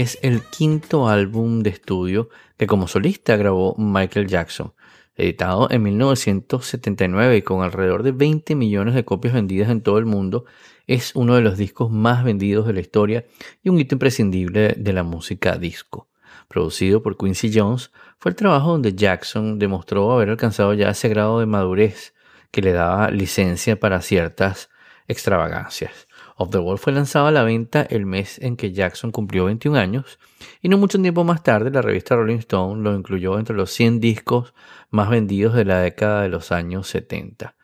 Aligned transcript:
es 0.00 0.18
el 0.22 0.42
quinto 0.42 1.08
álbum 1.08 1.60
de 1.62 1.68
estudio 1.68 2.30
que 2.56 2.66
como 2.66 2.88
solista 2.88 3.36
grabó 3.36 3.74
Michael 3.76 4.28
Jackson, 4.28 4.72
editado 5.14 5.70
en 5.70 5.82
1979 5.82 7.36
y 7.36 7.42
con 7.42 7.62
alrededor 7.62 8.02
de 8.02 8.12
20 8.12 8.54
millones 8.54 8.94
de 8.94 9.04
copias 9.04 9.34
vendidas 9.34 9.68
en 9.68 9.82
todo 9.82 9.98
el 9.98 10.06
mundo, 10.06 10.46
es 10.86 11.14
uno 11.14 11.34
de 11.34 11.42
los 11.42 11.58
discos 11.58 11.90
más 11.90 12.24
vendidos 12.24 12.66
de 12.66 12.72
la 12.72 12.80
historia 12.80 13.26
y 13.62 13.68
un 13.68 13.78
hito 13.78 13.94
imprescindible 13.94 14.74
de 14.78 14.92
la 14.94 15.02
música 15.02 15.58
disco. 15.58 16.08
Producido 16.48 17.02
por 17.02 17.18
Quincy 17.18 17.50
Jones, 17.54 17.92
fue 18.18 18.30
el 18.30 18.36
trabajo 18.36 18.70
donde 18.70 18.94
Jackson 18.94 19.58
demostró 19.58 20.12
haber 20.12 20.30
alcanzado 20.30 20.72
ya 20.72 20.88
ese 20.88 21.10
grado 21.10 21.40
de 21.40 21.46
madurez 21.46 22.14
que 22.50 22.62
le 22.62 22.72
daba 22.72 23.10
licencia 23.10 23.78
para 23.78 24.00
ciertas 24.00 24.70
extravagancias. 25.08 26.08
Of 26.42 26.48
the 26.48 26.58
Wall 26.58 26.78
fue 26.78 26.94
lanzado 26.94 27.26
a 27.26 27.30
la 27.30 27.42
venta 27.42 27.82
el 27.82 28.06
mes 28.06 28.38
en 28.38 28.56
que 28.56 28.72
Jackson 28.72 29.10
cumplió 29.10 29.44
21 29.44 29.78
años 29.78 30.18
y 30.62 30.70
no 30.70 30.78
mucho 30.78 30.98
tiempo 30.98 31.22
más 31.22 31.42
tarde 31.42 31.70
la 31.70 31.82
revista 31.82 32.16
Rolling 32.16 32.38
Stone 32.38 32.82
lo 32.82 32.96
incluyó 32.96 33.38
entre 33.38 33.54
los 33.54 33.70
100 33.72 34.00
discos 34.00 34.54
más 34.88 35.10
vendidos 35.10 35.52
de 35.52 35.66
la 35.66 35.80
década 35.80 36.22
de 36.22 36.30
los 36.30 36.50
años 36.50 36.88
70. 36.88 37.54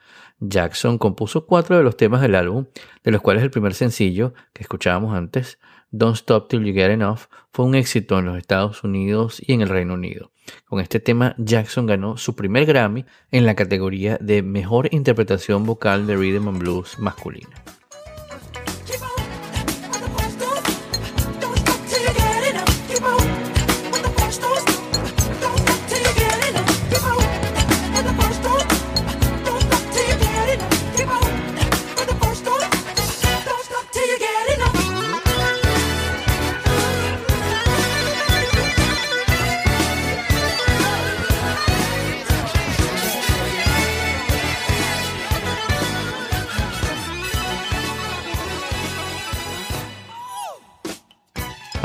Jackson 0.41 0.99
compuso 0.99 1.47
cuatro 1.47 1.79
de 1.79 1.85
los 1.85 1.97
temas 1.97 2.21
del 2.21 2.35
álbum, 2.35 2.67
de 3.03 3.13
los 3.13 3.23
cuales 3.23 3.43
el 3.43 3.51
primer 3.51 3.73
sencillo 3.73 4.35
que 4.53 4.65
escuchábamos 4.65 5.15
antes, 5.15 5.59
Don't 5.91 6.17
Stop 6.17 6.51
Till 6.51 6.63
You 6.63 6.75
Get 6.75 6.91
Enough, 6.91 7.31
fue 7.55 7.65
un 7.65 7.77
éxito 7.77 8.19
en 8.19 8.27
los 8.27 8.37
Estados 8.37 8.85
Unidos 8.85 9.41
y 9.41 9.55
en 9.55 9.63
el 9.63 9.71
Reino 9.71 9.95
Unido. 9.95 10.33
Con 10.67 10.81
este 10.81 11.01
tema, 11.01 11.35
Jackson 11.39 11.87
ganó 11.87 12.19
su 12.19 12.37
primer 12.37 12.67
Grammy 12.67 13.07
en 13.31 13.47
la 13.47 13.55
categoría 13.55 14.19
de 14.21 14.43
Mejor 14.43 14.93
Interpretación 14.93 15.65
Vocal 15.65 16.07
de 16.07 16.17
Rhythm 16.17 16.49
and 16.49 16.59
Blues 16.59 16.99
masculina. 16.99 17.57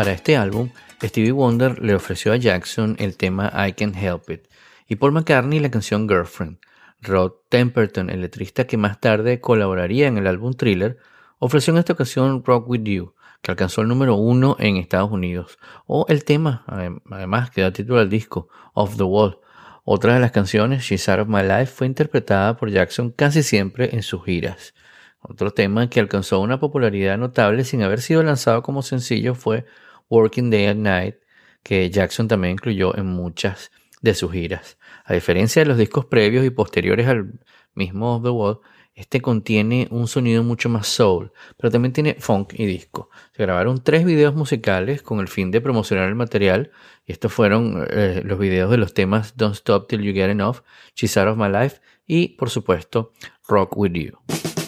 Para 0.02 0.14
este 0.14 0.36
álbum, 0.36 0.72
Stevie 1.00 1.32
Wonder 1.32 1.80
le 1.80 1.94
ofreció 1.94 2.34
a 2.34 2.36
Jackson 2.36 2.96
el 2.98 3.18
tema 3.18 3.54
I 3.68 3.74
Can 3.74 3.94
Help 3.94 4.32
It 4.32 4.48
y 4.88 4.96
Paul 4.96 5.12
McCartney 5.12 5.60
la 5.60 5.70
canción 5.70 6.10
Girlfriend. 6.10 6.58
Rod 7.04 7.34
Temperton, 7.50 8.10
el 8.10 8.22
letrista 8.22 8.66
que 8.66 8.78
más 8.78 9.00
tarde 9.00 9.40
colaboraría 9.40 10.08
en 10.08 10.18
el 10.18 10.26
álbum 10.26 10.56
Thriller, 10.56 10.98
ofreció 11.38 11.72
en 11.72 11.78
esta 11.78 11.94
ocasión 11.94 12.44
Rock 12.44 12.68
With 12.68 12.82
You, 12.82 13.14
que 13.44 13.52
alcanzó 13.52 13.82
el 13.82 13.90
número 13.90 14.16
uno 14.16 14.56
en 14.58 14.78
Estados 14.78 15.12
Unidos, 15.12 15.60
o 15.86 16.08
el 16.10 16.24
tema, 16.24 16.66
además, 16.66 17.52
que 17.52 17.62
da 17.62 17.72
título 17.72 18.00
al 18.00 18.10
disco, 18.10 18.50
Off 18.74 18.98
the 18.98 19.04
Wall. 19.04 19.38
Otra 19.84 20.16
de 20.16 20.20
las 20.20 20.32
canciones, 20.32 20.82
She's 20.82 21.08
Out 21.10 21.20
of 21.20 21.28
My 21.28 21.44
Life, 21.44 21.68
fue 21.68 21.86
interpretada 21.86 22.58
por 22.58 22.72
Jackson 22.72 23.12
casi 23.12 23.44
siempre 23.44 23.96
en 23.96 24.02
sus 24.02 24.26
giras. 24.26 24.74
Otro 25.20 25.52
tema 25.52 25.92
que 25.92 26.00
alcanzó 26.00 26.40
una 26.40 26.60
popularidad 26.60 27.20
notable 27.20 27.66
sin 27.66 27.84
haber 27.84 28.02
sido 28.02 28.24
lanzado 28.24 28.64
como 28.64 28.82
sencillo 28.82 29.36
fue 29.36 29.66
Working 30.12 30.52
Day 30.52 30.68
and 30.68 30.82
Night, 30.82 31.16
que 31.64 31.90
Jackson 31.90 32.28
también 32.28 32.54
incluyó 32.54 32.96
en 32.96 33.08
muchas 33.08 33.72
de 34.02 34.14
sus 34.14 34.32
giras. 34.32 34.78
A 35.06 35.14
diferencia 35.14 35.64
de 35.64 35.70
los 35.70 35.78
discos 35.78 36.06
previos 36.06 36.46
y 36.46 36.50
posteriores 36.52 37.08
al 37.08 37.40
mismo 37.74 38.22
The 38.22 38.30
Wall, 38.30 38.60
este 38.94 39.22
contiene 39.22 39.88
un 39.90 40.08
sonido 40.08 40.44
mucho 40.44 40.68
más 40.68 40.86
soul, 40.88 41.32
pero 41.58 41.72
también 41.72 41.94
tiene 41.94 42.18
funk 42.20 42.54
y 42.58 42.66
disco. 42.66 43.10
Se 43.32 43.44
grabaron 43.44 43.84
tres 43.84 44.04
videos 44.04 44.36
musicales 44.36 45.02
con 45.02 45.20
el 45.22 45.30
fin 45.30 45.50
de 45.50 45.62
promocionar 45.62 46.10
el 46.10 46.16
material, 46.16 46.72
y 47.06 47.14
estos 47.14 47.32
fueron 47.32 47.88
eh, 47.90 48.22
los 48.26 48.38
videos 48.38 48.70
de 48.70 48.78
los 48.78 48.94
temas 48.94 49.38
Don't 49.38 49.56
Stop 49.56 49.88
Till 49.88 50.02
You 50.02 50.14
Get 50.14 50.30
Enough, 50.30 50.58
She's 50.94 51.16
Out 51.18 51.30
of 51.30 51.38
My 51.38 51.50
Life 51.50 51.80
y, 52.06 52.36
por 52.36 52.50
supuesto, 52.50 53.14
Rock 53.48 53.78
With 53.78 53.94
You. 53.94 54.61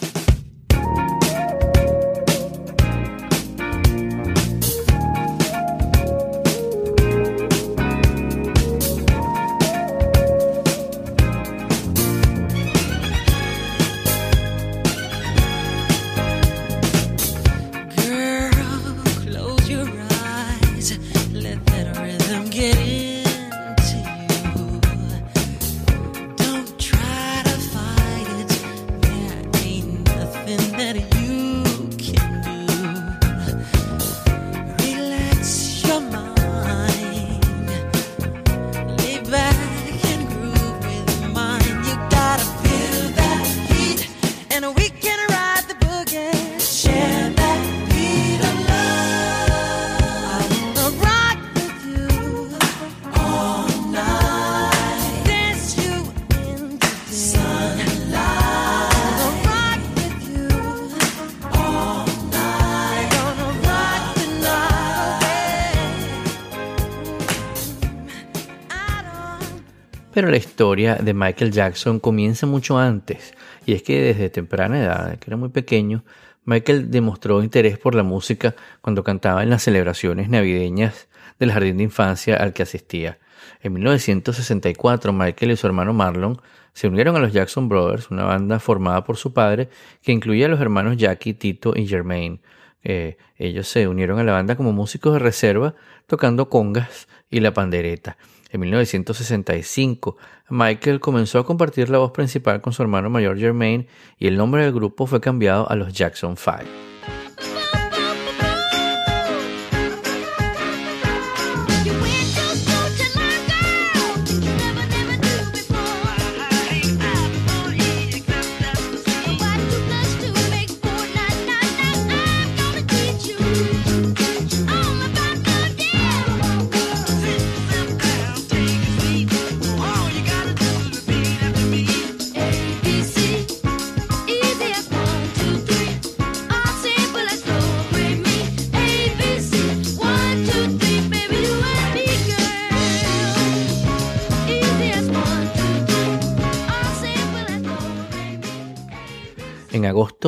Pero 70.14 70.30
la 70.30 70.36
historia 70.36 70.94
de 70.94 71.12
Michael 71.12 71.50
Jackson 71.50 71.98
comienza 71.98 72.46
mucho 72.46 72.78
antes, 72.78 73.34
y 73.66 73.72
es 73.72 73.82
que 73.82 74.00
desde 74.00 74.30
temprana 74.30 74.80
edad, 74.80 75.18
que 75.18 75.28
era 75.28 75.36
muy 75.36 75.48
pequeño, 75.48 76.04
Michael 76.44 76.88
demostró 76.92 77.42
interés 77.42 77.78
por 77.78 77.96
la 77.96 78.04
música 78.04 78.54
cuando 78.80 79.02
cantaba 79.02 79.42
en 79.42 79.50
las 79.50 79.64
celebraciones 79.64 80.28
navideñas 80.28 81.08
del 81.40 81.50
jardín 81.50 81.78
de 81.78 81.82
infancia 81.82 82.36
al 82.36 82.52
que 82.52 82.62
asistía. 82.62 83.18
En 83.60 83.72
1964, 83.72 85.12
Michael 85.12 85.50
y 85.50 85.56
su 85.56 85.66
hermano 85.66 85.92
Marlon 85.92 86.40
se 86.74 86.86
unieron 86.86 87.16
a 87.16 87.18
los 87.18 87.32
Jackson 87.32 87.68
Brothers, 87.68 88.12
una 88.12 88.22
banda 88.22 88.60
formada 88.60 89.02
por 89.02 89.16
su 89.16 89.32
padre 89.32 89.68
que 90.00 90.12
incluía 90.12 90.46
a 90.46 90.48
los 90.48 90.60
hermanos 90.60 90.96
Jackie, 90.96 91.34
Tito 91.34 91.72
y 91.74 91.88
Jermaine. 91.88 92.40
Eh, 92.84 93.16
ellos 93.36 93.66
se 93.66 93.88
unieron 93.88 94.20
a 94.20 94.24
la 94.24 94.32
banda 94.32 94.54
como 94.54 94.72
músicos 94.72 95.14
de 95.14 95.18
reserva, 95.18 95.74
tocando 96.06 96.48
congas 96.48 97.08
y 97.30 97.40
la 97.40 97.52
pandereta. 97.52 98.16
En 98.54 98.60
1965, 98.60 100.16
Michael 100.48 101.00
comenzó 101.00 101.40
a 101.40 101.44
compartir 101.44 101.90
la 101.90 101.98
voz 101.98 102.12
principal 102.12 102.60
con 102.60 102.72
su 102.72 102.82
hermano 102.82 103.10
mayor 103.10 103.36
Jermaine 103.36 103.88
y 104.16 104.28
el 104.28 104.36
nombre 104.36 104.62
del 104.62 104.72
grupo 104.72 105.08
fue 105.08 105.20
cambiado 105.20 105.68
a 105.68 105.74
los 105.74 105.92
Jackson 105.92 106.36
5. 106.36 106.93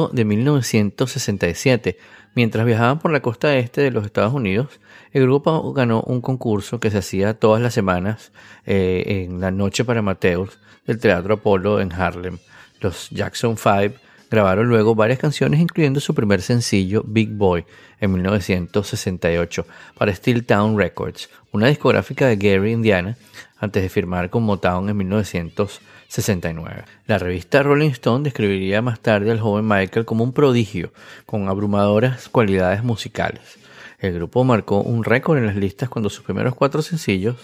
De 0.05 0.25
1967. 0.25 1.99
Mientras 2.35 2.67
viajaban 2.67 2.99
por 2.99 3.11
la 3.11 3.21
costa 3.21 3.57
este 3.57 3.81
de 3.81 3.91
los 3.91 4.05
Estados 4.05 4.35
Unidos, 4.35 4.79
el 5.13 5.23
grupo 5.23 5.73
ganó 5.73 6.03
un 6.03 6.21
concurso 6.21 6.79
que 6.79 6.91
se 6.91 6.99
hacía 6.99 7.35
todas 7.35 7.63
las 7.63 7.73
semanas 7.73 8.33
eh, 8.67 9.25
en 9.27 9.41
la 9.41 9.51
noche 9.51 9.85
para 9.85 10.03
Mateus 10.03 10.59
del 10.87 10.99
Teatro 10.99 11.35
Apolo 11.35 11.81
en 11.81 11.93
Harlem. 11.93 12.39
Los 12.81 13.09
Jackson 13.11 13.57
5 13.57 13.95
grabaron 14.31 14.69
luego 14.69 14.95
varias 14.95 15.19
canciones, 15.19 15.61
incluyendo 15.61 16.01
su 16.01 16.15
primer 16.15 16.43
sencillo, 16.43 17.03
Big 17.07 17.31
Boy, 17.31 17.65
en 18.01 18.13
1968, 18.13 19.67
para 19.97 20.15
Steel 20.15 20.45
Town 20.45 20.77
Records, 20.77 21.31
una 21.53 21.69
discográfica 21.69 22.27
de 22.27 22.37
Gary, 22.37 22.73
Indiana, 22.73 23.17
antes 23.59 23.83
de 23.83 23.89
firmar 23.89 24.31
con 24.31 24.43
Motown 24.43 24.89
en 24.89 24.97
1968. 24.97 25.97
69. 26.09 26.85
La 27.07 27.19
revista 27.19 27.63
Rolling 27.63 27.91
Stone 27.91 28.25
describiría 28.25 28.83
más 28.83 29.01
tarde 29.01 29.31
al 29.31 29.41
joven 29.41 29.67
Michael 29.67 30.05
como 30.05 30.25
un 30.25 30.33
prodigio, 30.33 30.93
con 31.25 31.49
abrumadoras 31.49 32.29
cualidades 32.29 32.83
musicales. 32.85 33.59
El 33.99 34.15
grupo 34.15 34.45
marcó 34.45 34.81
un 34.81 35.05
récord 35.05 35.39
en 35.39 35.47
las 35.47 35.57
listas 35.57 35.89
cuando 35.89 36.11
sus 36.11 36.25
primeros 36.25 36.55
cuatro 36.55 36.83
sencillos, 36.83 37.37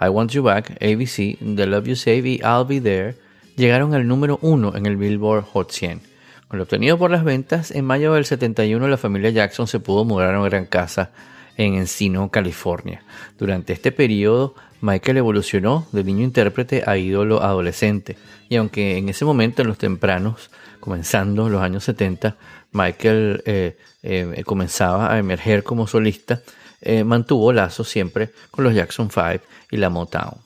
I 0.00 0.08
Want 0.08 0.32
You 0.32 0.42
Back, 0.42 0.70
ABC, 0.82 1.38
The 1.38 1.66
Love 1.66 1.86
You 1.86 1.96
Save 1.96 2.28
y 2.28 2.40
I'll 2.42 2.66
Be 2.66 2.80
There, 2.80 3.16
llegaron 3.56 3.94
al 3.94 4.06
número 4.06 4.38
uno 4.42 4.76
en 4.76 4.86
el 4.86 4.96
Billboard 4.96 5.44
Hot 5.52 5.70
100. 5.70 6.00
Con 6.48 6.58
lo 6.58 6.64
obtenido 6.64 6.98
por 6.98 7.10
las 7.10 7.22
ventas, 7.22 7.70
en 7.70 7.84
mayo 7.84 8.12
del 8.14 8.24
71 8.24 8.88
la 8.88 8.96
familia 8.96 9.30
Jackson 9.30 9.66
se 9.66 9.78
pudo 9.78 10.04
mudar 10.04 10.34
a 10.34 10.40
una 10.40 10.48
gran 10.48 10.66
casa 10.66 11.10
en 11.60 11.74
Encino, 11.74 12.30
California. 12.30 13.02
Durante 13.38 13.74
este 13.74 13.92
periodo, 13.92 14.54
Michael 14.80 15.18
evolucionó 15.18 15.86
de 15.92 16.02
niño 16.04 16.24
intérprete 16.24 16.82
a 16.86 16.96
ídolo 16.96 17.42
adolescente, 17.42 18.16
y 18.48 18.56
aunque 18.56 18.96
en 18.96 19.10
ese 19.10 19.26
momento, 19.26 19.60
en 19.60 19.68
los 19.68 19.76
tempranos, 19.76 20.50
comenzando 20.80 21.50
los 21.50 21.60
años 21.60 21.84
70, 21.84 22.36
Michael 22.72 23.42
eh, 23.44 23.76
eh, 24.02 24.42
comenzaba 24.46 25.12
a 25.12 25.18
emerger 25.18 25.62
como 25.62 25.86
solista, 25.86 26.40
eh, 26.80 27.04
mantuvo 27.04 27.52
lazos 27.52 27.88
siempre 27.88 28.30
con 28.50 28.64
los 28.64 28.74
Jackson 28.74 29.10
5 29.10 29.44
y 29.70 29.76
la 29.76 29.90
Motown. 29.90 30.38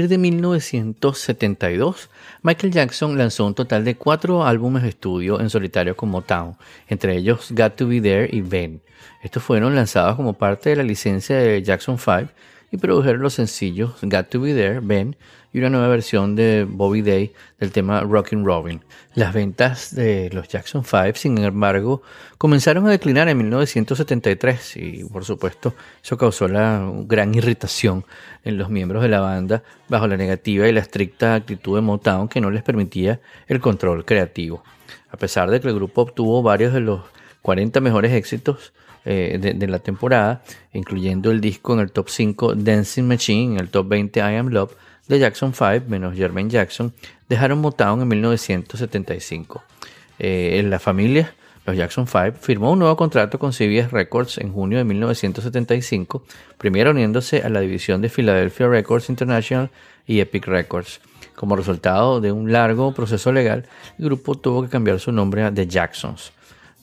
Partir 0.00 0.08
de 0.08 0.18
1972, 0.18 2.08
Michael 2.42 2.72
Jackson 2.72 3.18
lanzó 3.18 3.44
un 3.44 3.54
total 3.54 3.84
de 3.84 3.96
cuatro 3.96 4.46
álbumes 4.46 4.82
de 4.82 4.88
estudio 4.88 5.40
en 5.40 5.50
solitario 5.50 5.94
con 5.94 6.08
Motown, 6.08 6.56
entre 6.88 7.16
ellos 7.16 7.48
Got 7.50 7.76
to 7.76 7.86
Be 7.86 8.00
There 8.00 8.30
y 8.32 8.40
Ben. 8.40 8.80
Estos 9.22 9.42
fueron 9.42 9.74
lanzados 9.74 10.16
como 10.16 10.32
parte 10.32 10.70
de 10.70 10.76
la 10.76 10.84
licencia 10.84 11.36
de 11.36 11.62
Jackson 11.62 11.98
5 11.98 12.30
y 12.70 12.76
produjeron 12.76 13.22
los 13.22 13.34
sencillos 13.34 13.94
Got 14.02 14.28
to 14.28 14.40
Be 14.40 14.54
There, 14.54 14.80
Ben 14.80 15.16
y 15.52 15.58
una 15.58 15.70
nueva 15.70 15.88
versión 15.88 16.36
de 16.36 16.64
Bobby 16.68 17.02
Day 17.02 17.32
del 17.58 17.72
tema 17.72 18.02
Rockin' 18.02 18.44
Robin. 18.44 18.80
Las 19.14 19.34
ventas 19.34 19.94
de 19.94 20.30
los 20.32 20.48
Jackson 20.48 20.84
5, 20.84 21.12
sin 21.14 21.38
embargo, 21.38 22.02
comenzaron 22.38 22.86
a 22.86 22.90
declinar 22.90 23.28
en 23.28 23.38
1973 23.38 24.76
y 24.76 25.04
por 25.04 25.24
supuesto 25.24 25.74
eso 26.02 26.16
causó 26.16 26.46
la 26.46 26.88
gran 27.06 27.34
irritación 27.34 28.04
en 28.44 28.58
los 28.58 28.70
miembros 28.70 29.02
de 29.02 29.08
la 29.08 29.20
banda 29.20 29.64
bajo 29.88 30.06
la 30.06 30.16
negativa 30.16 30.68
y 30.68 30.72
la 30.72 30.80
estricta 30.80 31.34
actitud 31.34 31.74
de 31.74 31.82
Motown 31.82 32.28
que 32.28 32.40
no 32.40 32.50
les 32.50 32.62
permitía 32.62 33.20
el 33.48 33.60
control 33.60 34.04
creativo. 34.04 34.62
A 35.10 35.16
pesar 35.16 35.50
de 35.50 35.60
que 35.60 35.68
el 35.68 35.74
grupo 35.74 36.02
obtuvo 36.02 36.42
varios 36.42 36.72
de 36.72 36.80
los 36.80 37.00
40 37.42 37.80
mejores 37.80 38.12
éxitos, 38.12 38.72
eh, 39.04 39.38
de, 39.40 39.66
la 39.66 39.78
temporada, 39.78 40.42
incluyendo 40.72 41.30
el 41.30 41.40
disco 41.40 41.72
en 41.74 41.80
el 41.80 41.90
top 41.90 42.08
5 42.08 42.54
Dancing 42.54 43.04
Machine, 43.04 43.54
en 43.54 43.60
el 43.60 43.68
top 43.68 43.88
20 43.88 44.20
I 44.20 44.36
Am 44.36 44.48
Love 44.48 44.74
de 45.08 45.18
Jackson 45.18 45.54
5, 45.54 45.86
menos 45.88 46.14
Jermaine 46.14 46.50
Jackson, 46.50 46.92
dejaron 47.28 47.60
Motown 47.60 48.02
en 48.02 48.08
1975. 48.08 49.62
Eh, 50.18 50.58
en 50.58 50.68
la 50.68 50.78
familia, 50.78 51.34
los 51.66 51.76
Jackson 51.76 52.06
5 52.06 52.38
firmó 52.40 52.72
un 52.72 52.80
nuevo 52.80 52.96
contrato 52.96 53.38
con 53.38 53.52
CBS 53.52 53.90
Records 53.90 54.38
en 54.38 54.52
junio 54.52 54.78
de 54.78 54.84
1975, 54.84 56.22
primero 56.58 56.90
uniéndose 56.90 57.42
a 57.42 57.48
la 57.48 57.60
división 57.60 58.02
de 58.02 58.08
Philadelphia 58.10 58.68
Records 58.68 59.08
International 59.08 59.70
y 60.06 60.20
Epic 60.20 60.46
Records. 60.46 61.00
Como 61.34 61.56
resultado 61.56 62.20
de 62.20 62.32
un 62.32 62.52
largo 62.52 62.92
proceso 62.92 63.32
legal, 63.32 63.64
el 63.98 64.04
grupo 64.04 64.34
tuvo 64.34 64.62
que 64.62 64.68
cambiar 64.68 65.00
su 65.00 65.10
nombre 65.10 65.42
a 65.42 65.52
The 65.52 65.66
Jacksons. 65.66 66.32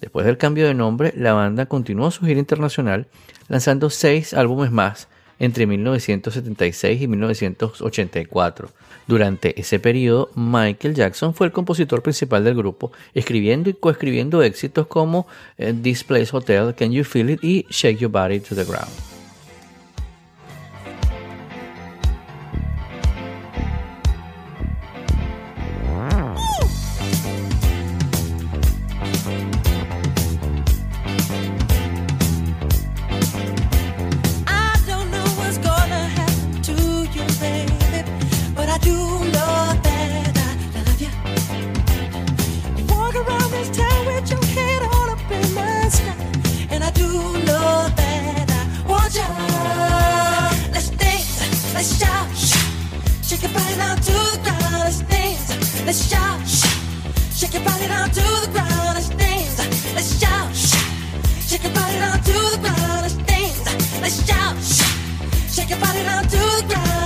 Después 0.02 0.26
del 0.26 0.38
cambio 0.38 0.68
de 0.68 0.74
nombre, 0.74 1.14
la 1.16 1.34
banda 1.34 1.66
continuó 1.66 2.12
su 2.12 2.26
gira 2.26 2.40
internacional, 2.40 3.08
lanzando 3.48 3.90
seis 3.90 4.34
álbumes 4.34 4.72
más 4.72 5.08
entre 5.40 5.66
1976 5.68 7.02
y 7.02 7.08
1984. 7.08 8.70
Durante 9.08 9.60
ese 9.60 9.80
periodo, 9.80 10.30
Michael 10.36 10.96
Jackson 10.96 11.34
fue 11.34 11.48
el 11.48 11.54
compositor 11.54 12.02
principal 12.02 12.44
del 12.44 12.56
grupo, 12.56 12.92
escribiendo 13.14 13.70
y 13.70 13.74
coescribiendo 13.74 14.42
éxitos 14.42 14.88
como 14.88 15.28
eh, 15.58 15.74
This 15.82 16.04
Place 16.04 16.30
Hotel, 16.32 16.76
Can 16.76 16.92
You 16.92 17.04
Feel 17.04 17.30
It 17.32 17.44
y 17.44 17.66
Shake 17.70 18.00
Your 18.00 18.12
Body 18.12 18.40
to 18.40 18.56
the 18.56 18.66
Ground. 18.66 19.07
Shake 53.40 53.52
your 53.52 53.62
body 53.62 53.76
down 53.76 53.98
to 53.98 54.14
the 54.34 54.40
ground. 54.42 54.80
Let's 54.84 55.00
dance. 55.02 55.86
Let's 55.86 56.10
shout. 56.10 56.48
Shake 57.36 57.54
your 57.54 57.64
body 57.64 57.88
down 57.88 58.10
to 58.10 58.22
the 58.42 58.50
ground. 58.52 58.96
Let's 58.96 59.10
dance. 59.10 59.94
Let's 59.94 60.20
shout. 60.20 60.56
Shake 61.46 61.62
your 61.62 61.72
body 61.72 62.00
down 62.00 62.18
to 62.18 62.34
the 62.34 62.58
ground. 62.58 63.02
Let's 63.04 63.14
dance. 63.14 64.02
Let's 64.02 64.26
shout. 64.26 64.58
Shake 65.54 65.70
your 65.70 65.80
body 65.80 66.02
down 66.02 66.24
to 66.24 66.30
the 66.30 66.66
ground. 66.68 66.97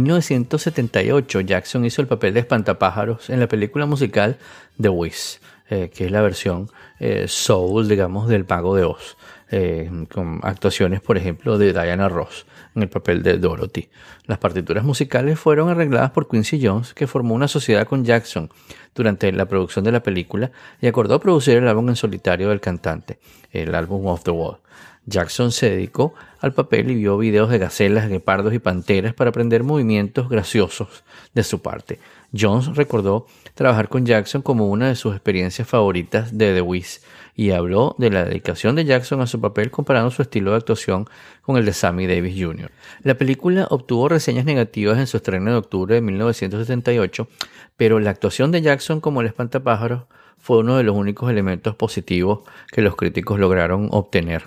1978, 0.00 1.40
Jackson 1.40 1.84
hizo 1.86 2.02
el 2.02 2.08
papel 2.08 2.34
de 2.34 2.40
espantapájaros 2.40 3.30
en 3.30 3.40
la 3.40 3.48
película 3.48 3.86
musical 3.86 4.36
The 4.80 4.90
Wiz, 4.90 5.40
eh, 5.70 5.90
que 5.94 6.04
es 6.04 6.10
la 6.10 6.20
versión 6.20 6.70
eh, 6.98 7.24
soul, 7.28 7.88
digamos, 7.88 8.28
del 8.28 8.44
Mago 8.46 8.76
de 8.76 8.84
Oz, 8.84 9.16
eh, 9.50 9.90
con 10.12 10.40
actuaciones, 10.42 11.00
por 11.00 11.16
ejemplo, 11.16 11.56
de 11.56 11.72
Diana 11.72 12.10
Ross 12.10 12.44
en 12.74 12.82
el 12.82 12.90
papel 12.90 13.22
de 13.22 13.38
Dorothy. 13.38 13.88
Las 14.26 14.36
partituras 14.36 14.84
musicales 14.84 15.38
fueron 15.38 15.70
arregladas 15.70 16.10
por 16.10 16.28
Quincy 16.28 16.60
Jones, 16.62 16.92
que 16.92 17.06
formó 17.06 17.34
una 17.34 17.48
sociedad 17.48 17.86
con 17.86 18.04
Jackson 18.04 18.50
durante 18.94 19.32
la 19.32 19.46
producción 19.46 19.84
de 19.84 19.92
la 19.92 20.02
película 20.02 20.50
y 20.80 20.88
acordó 20.88 21.20
producir 21.20 21.56
el 21.56 21.68
álbum 21.68 21.88
en 21.88 21.96
solitario 21.96 22.50
del 22.50 22.60
cantante, 22.60 23.18
el 23.50 23.74
álbum 23.74 24.06
Off 24.06 24.24
the 24.24 24.30
Wall. 24.30 24.58
Jackson 25.06 25.52
se 25.52 25.70
dedicó 25.70 26.14
al 26.46 26.54
papel 26.54 26.90
y 26.90 26.94
vio 26.94 27.18
videos 27.18 27.50
de 27.50 27.58
gacelas, 27.58 28.08
guepardos 28.08 28.54
y 28.54 28.58
panteras 28.58 29.14
para 29.14 29.30
aprender 29.30 29.62
movimientos 29.62 30.28
graciosos 30.28 31.04
de 31.34 31.42
su 31.42 31.60
parte. 31.60 31.98
Jones 32.38 32.74
recordó 32.74 33.26
trabajar 33.54 33.88
con 33.88 34.06
Jackson 34.06 34.42
como 34.42 34.68
una 34.68 34.88
de 34.88 34.96
sus 34.96 35.14
experiencias 35.14 35.68
favoritas 35.68 36.36
de 36.36 36.54
The 36.54 36.62
Wiz 36.62 37.02
y 37.34 37.50
habló 37.50 37.94
de 37.98 38.10
la 38.10 38.24
dedicación 38.24 38.74
de 38.76 38.84
Jackson 38.84 39.20
a 39.20 39.26
su 39.26 39.40
papel 39.40 39.70
comparando 39.70 40.10
su 40.10 40.22
estilo 40.22 40.52
de 40.52 40.56
actuación 40.56 41.06
con 41.42 41.56
el 41.56 41.66
de 41.66 41.72
Sammy 41.72 42.06
Davis 42.06 42.34
Jr. 42.42 42.70
La 43.02 43.16
película 43.16 43.66
obtuvo 43.70 44.08
reseñas 44.08 44.46
negativas 44.46 44.98
en 44.98 45.06
su 45.06 45.18
estreno 45.18 45.50
de 45.50 45.58
octubre 45.58 45.94
de 45.94 46.00
1978, 46.00 47.28
pero 47.76 48.00
la 48.00 48.10
actuación 48.10 48.52
de 48.52 48.62
Jackson 48.62 49.00
como 49.00 49.20
el 49.20 49.26
espantapájaros 49.26 50.04
fue 50.46 50.58
uno 50.58 50.76
de 50.76 50.84
los 50.84 50.94
únicos 50.94 51.28
elementos 51.28 51.74
positivos 51.74 52.44
que 52.70 52.80
los 52.80 52.94
críticos 52.94 53.40
lograron 53.40 53.88
obtener 53.90 54.44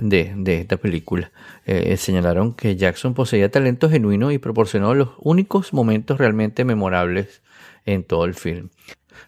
de, 0.00 0.32
de 0.36 0.58
esta 0.62 0.76
película. 0.76 1.30
Eh, 1.66 1.96
señalaron 1.98 2.52
que 2.52 2.74
Jackson 2.74 3.14
poseía 3.14 3.48
talento 3.48 3.88
genuino 3.88 4.32
y 4.32 4.38
proporcionó 4.38 4.92
los 4.92 5.10
únicos 5.20 5.72
momentos 5.72 6.18
realmente 6.18 6.64
memorables 6.64 7.42
en 7.84 8.02
todo 8.02 8.24
el 8.24 8.34
film. 8.34 8.70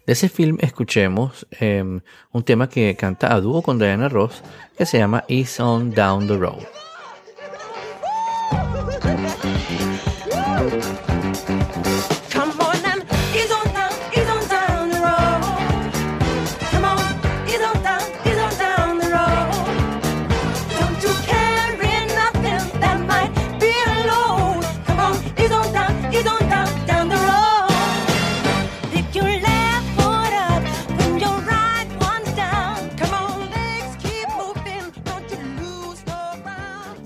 De 0.05 0.11
ese 0.11 0.27
film 0.27 0.57
escuchemos 0.59 1.47
eh, 1.61 1.85
un 2.33 2.43
tema 2.43 2.67
que 2.67 2.97
canta 2.97 3.33
a 3.33 3.39
dúo 3.39 3.61
con 3.61 3.79
Diana 3.79 4.09
Ross 4.09 4.43
que 4.77 4.85
se 4.85 4.97
llama 4.97 5.23
Ease 5.29 5.63
On 5.63 5.91
Down 5.91 6.27
the 6.27 6.35
Road. 6.35 6.88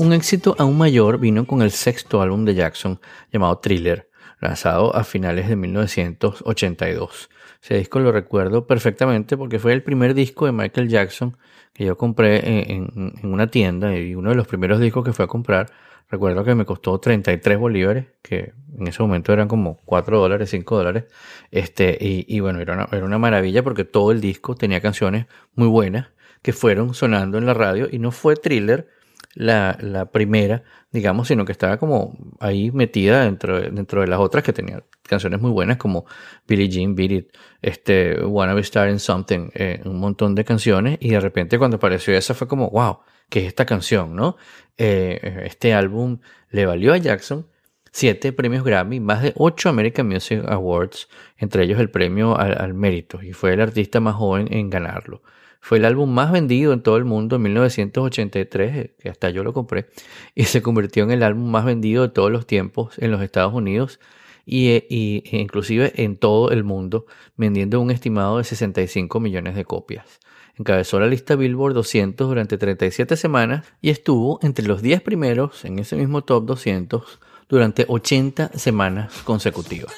Un 0.03 0.11
éxito 0.11 0.53
aún 0.59 0.77
mayor 0.77 1.17
vino 1.17 1.47
con 1.47 1.61
el 1.61 1.71
sexto 1.71 2.21
álbum 2.21 2.43
de 2.43 2.55
Jackson 2.55 2.99
llamado 3.31 3.59
Thriller, 3.59 4.09
lanzado 4.41 4.93
a 4.93 5.05
finales 5.05 5.47
de 5.47 5.55
1982. 5.55 7.29
Ese 7.63 7.77
disco 7.77 8.01
lo 8.01 8.11
recuerdo 8.11 8.67
perfectamente 8.67 9.37
porque 9.37 9.59
fue 9.59 9.71
el 9.71 9.81
primer 9.81 10.13
disco 10.13 10.45
de 10.45 10.51
Michael 10.51 10.89
Jackson 10.89 11.37
que 11.71 11.85
yo 11.85 11.97
compré 11.97 12.73
en, 12.73 13.13
una 13.23 13.47
tienda 13.47 13.97
y 13.97 14.13
uno 14.13 14.31
de 14.31 14.35
los 14.35 14.45
primeros 14.45 14.81
discos 14.81 15.05
que 15.05 15.13
fue 15.13 15.23
a 15.23 15.29
comprar. 15.29 15.71
Recuerdo 16.09 16.43
que 16.43 16.53
me 16.53 16.65
costó 16.65 16.99
33 16.99 17.57
bolívares, 17.57 18.07
que 18.21 18.51
en 18.77 18.87
ese 18.87 19.01
momento 19.01 19.31
eran 19.31 19.47
como 19.47 19.77
4 19.85 20.19
dólares, 20.19 20.49
5 20.49 20.75
dólares. 20.75 21.05
Este, 21.49 21.97
y, 21.97 22.25
y 22.27 22.41
bueno, 22.41 22.59
era 22.59 22.73
una, 22.73 22.89
era 22.91 23.05
una 23.05 23.19
maravilla 23.19 23.63
porque 23.63 23.85
todo 23.85 24.11
el 24.11 24.19
disco 24.19 24.53
tenía 24.55 24.81
canciones 24.81 25.27
muy 25.55 25.69
buenas 25.69 26.07
que 26.41 26.51
fueron 26.51 26.93
sonando 26.93 27.37
en 27.37 27.45
la 27.45 27.53
radio 27.53 27.87
y 27.89 27.99
no 27.99 28.11
fue 28.11 28.35
thriller 28.35 28.89
la, 29.33 30.09
primera, 30.11 30.63
digamos, 30.91 31.27
sino 31.27 31.45
que 31.45 31.51
estaba 31.51 31.77
como 31.77 32.17
ahí 32.39 32.71
metida 32.71 33.23
dentro, 33.25 33.59
de- 33.59 33.69
dentro 33.71 34.01
de 34.01 34.07
las 34.07 34.19
otras 34.19 34.43
que 34.43 34.53
tenían 34.53 34.83
canciones 35.03 35.41
muy 35.41 35.51
buenas 35.51 35.77
como 35.77 36.05
Billie 36.47 36.69
Jean, 36.69 36.95
Beat 36.95 37.11
It, 37.11 37.27
este, 37.61 38.23
Wanna 38.23 38.53
Be 38.53 38.63
Starting 38.63 38.99
Something, 38.99 39.49
eh, 39.53 39.81
un 39.85 39.99
montón 39.99 40.35
de 40.35 40.45
canciones 40.45 40.97
y 41.01 41.09
de 41.09 41.19
repente 41.19 41.57
cuando 41.57 41.77
apareció 41.77 42.15
esa 42.15 42.33
fue 42.33 42.47
como, 42.47 42.69
wow, 42.69 42.99
¿qué 43.29 43.39
es 43.39 43.45
esta 43.47 43.65
canción, 43.65 44.15
no? 44.15 44.37
Eh, 44.77 45.43
este 45.45 45.73
álbum 45.73 46.19
le 46.49 46.65
valió 46.65 46.93
a 46.93 46.97
Jackson 46.97 47.47
siete 47.91 48.33
premios 48.33 48.63
Grammy, 48.63 48.99
más 48.99 49.21
de 49.21 49.33
ocho 49.35 49.69
American 49.69 50.07
Music 50.07 50.43
Awards, 50.47 51.07
entre 51.37 51.63
ellos 51.63 51.79
el 51.79 51.91
premio 51.91 52.35
al, 52.37 52.59
al 52.59 52.73
mérito, 52.73 53.21
y 53.21 53.33
fue 53.33 53.53
el 53.53 53.61
artista 53.61 53.99
más 53.99 54.15
joven 54.15 54.47
en 54.51 54.69
ganarlo. 54.71 55.21
Fue 55.65 55.77
el 55.77 55.85
álbum 55.85 56.09
más 56.13 56.29
vendido 56.29 56.73
en 56.73 56.81
todo 56.81 56.97
el 56.97 57.05
mundo 57.05 57.37
en 57.37 57.43
1983, 57.43 58.75
eh, 58.75 58.95
que 58.99 59.07
hasta 59.09 59.29
yo 59.29 59.45
lo 59.45 59.53
compré, 59.53 59.85
y 60.35 60.43
se 60.43 60.61
convirtió 60.61 61.05
en 61.05 61.11
el 61.11 61.23
álbum 61.23 61.49
más 61.49 61.63
vendido 61.63 62.03
de 62.03 62.09
todos 62.09 62.29
los 62.29 62.45
tiempos 62.45 62.95
en 62.97 63.11
los 63.11 63.21
Estados 63.21 63.53
Unidos 63.53 64.01
y, 64.45 64.71
eh, 64.71 64.85
y- 64.89 65.23
inclusive 65.31 65.93
en 66.03 66.17
todo 66.17 66.51
el 66.51 66.65
mundo, 66.65 67.05
vendiendo 67.37 67.79
un 67.79 67.91
estimado 67.91 68.39
de 68.39 68.43
65 68.43 69.21
millones 69.21 69.55
de 69.55 69.63
copias. 69.63 70.19
Encabezó 70.59 70.99
la 70.99 71.07
lista 71.07 71.37
Billboard 71.37 71.73
200 71.75 72.27
durante 72.27 72.57
37 72.57 73.15
semanas 73.15 73.65
y 73.81 73.89
estuvo 73.89 74.39
entre 74.43 74.67
los 74.67 74.81
10 74.81 75.01
primeros 75.01 75.63
en 75.63 75.79
ese 75.79 75.95
mismo 75.95 76.25
top 76.25 76.45
200 76.45 77.19
durante 77.47 77.85
80 77.87 78.51
semanas 78.57 79.13
consecutivas. 79.23 79.93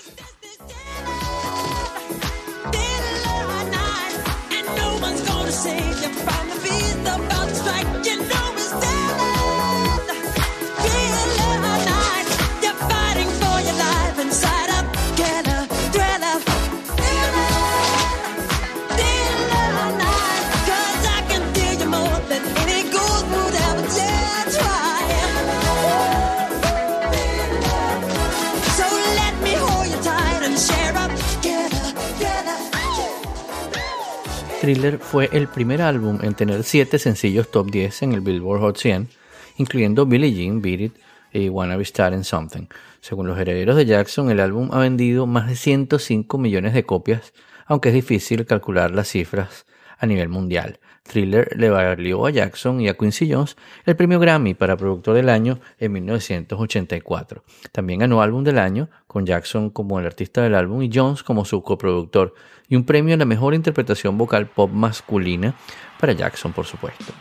Thriller 34.65 34.97
fue 34.97 35.29
el 35.31 35.47
primer 35.47 35.83
álbum 35.83 36.17
en 36.23 36.33
tener 36.33 36.63
7 36.63 36.97
sencillos 36.97 37.51
top 37.51 37.69
10 37.69 38.01
en 38.01 38.13
el 38.13 38.21
Billboard 38.21 38.61
Hot 38.61 38.77
100, 38.77 39.09
incluyendo 39.57 40.07
Billie 40.07 40.33
Jean, 40.33 40.59
Beat 40.59 40.79
It 40.81 40.93
y 41.31 41.49
Wanna 41.49 41.77
Be 41.77 41.85
Starting 41.85 42.23
Something. 42.23 42.65
Según 42.99 43.27
los 43.27 43.37
herederos 43.37 43.75
de 43.75 43.85
Jackson, 43.85 44.31
el 44.31 44.39
álbum 44.39 44.71
ha 44.71 44.79
vendido 44.79 45.27
más 45.27 45.47
de 45.47 45.55
105 45.55 46.39
millones 46.39 46.73
de 46.73 46.83
copias, 46.83 47.31
aunque 47.67 47.89
es 47.89 47.93
difícil 47.93 48.47
calcular 48.47 48.89
las 48.89 49.09
cifras 49.09 49.67
a 49.99 50.07
nivel 50.07 50.29
mundial. 50.29 50.79
Thriller 51.05 51.47
le 51.55 51.69
valió 51.69 52.25
a 52.25 52.31
Jackson 52.31 52.81
y 52.81 52.89
a 52.89 52.95
Quincy 52.95 53.31
Jones 53.31 53.55
el 53.85 53.95
premio 53.95 54.19
Grammy 54.19 54.55
para 54.55 54.75
Productor 54.75 55.15
del 55.15 55.29
Año 55.29 55.59
en 55.79 55.91
1984. 55.93 57.43
También 57.71 57.99
ganó 57.99 58.21
Álbum 58.21 58.43
del 58.43 58.57
Año, 58.57 58.89
con 59.07 59.25
Jackson 59.25 59.69
como 59.69 59.99
el 59.99 60.05
artista 60.07 60.41
del 60.41 60.55
álbum 60.55 60.81
y 60.81 60.89
Jones 60.93 61.23
como 61.23 61.45
su 61.45 61.61
coproductor, 61.61 62.33
y 62.67 62.75
un 62.75 62.85
premio 62.85 63.13
a 63.13 63.17
la 63.17 63.25
mejor 63.25 63.53
interpretación 63.53 64.17
vocal 64.17 64.47
pop 64.47 64.71
masculina 64.71 65.55
para 65.99 66.13
Jackson, 66.13 66.51
por 66.51 66.65
supuesto. 66.65 67.13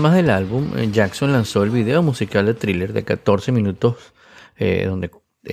Además 0.00 0.16
del 0.16 0.30
álbum, 0.30 0.70
eh, 0.78 0.88
Jackson 0.90 1.30
lanzó 1.30 1.62
el 1.62 1.68
video 1.68 2.02
musical 2.02 2.46
de 2.46 2.54
thriller 2.54 2.94
de 2.94 3.04
14 3.04 3.52
minutos, 3.52 4.14
eh, 4.56 4.86
donde 4.86 5.10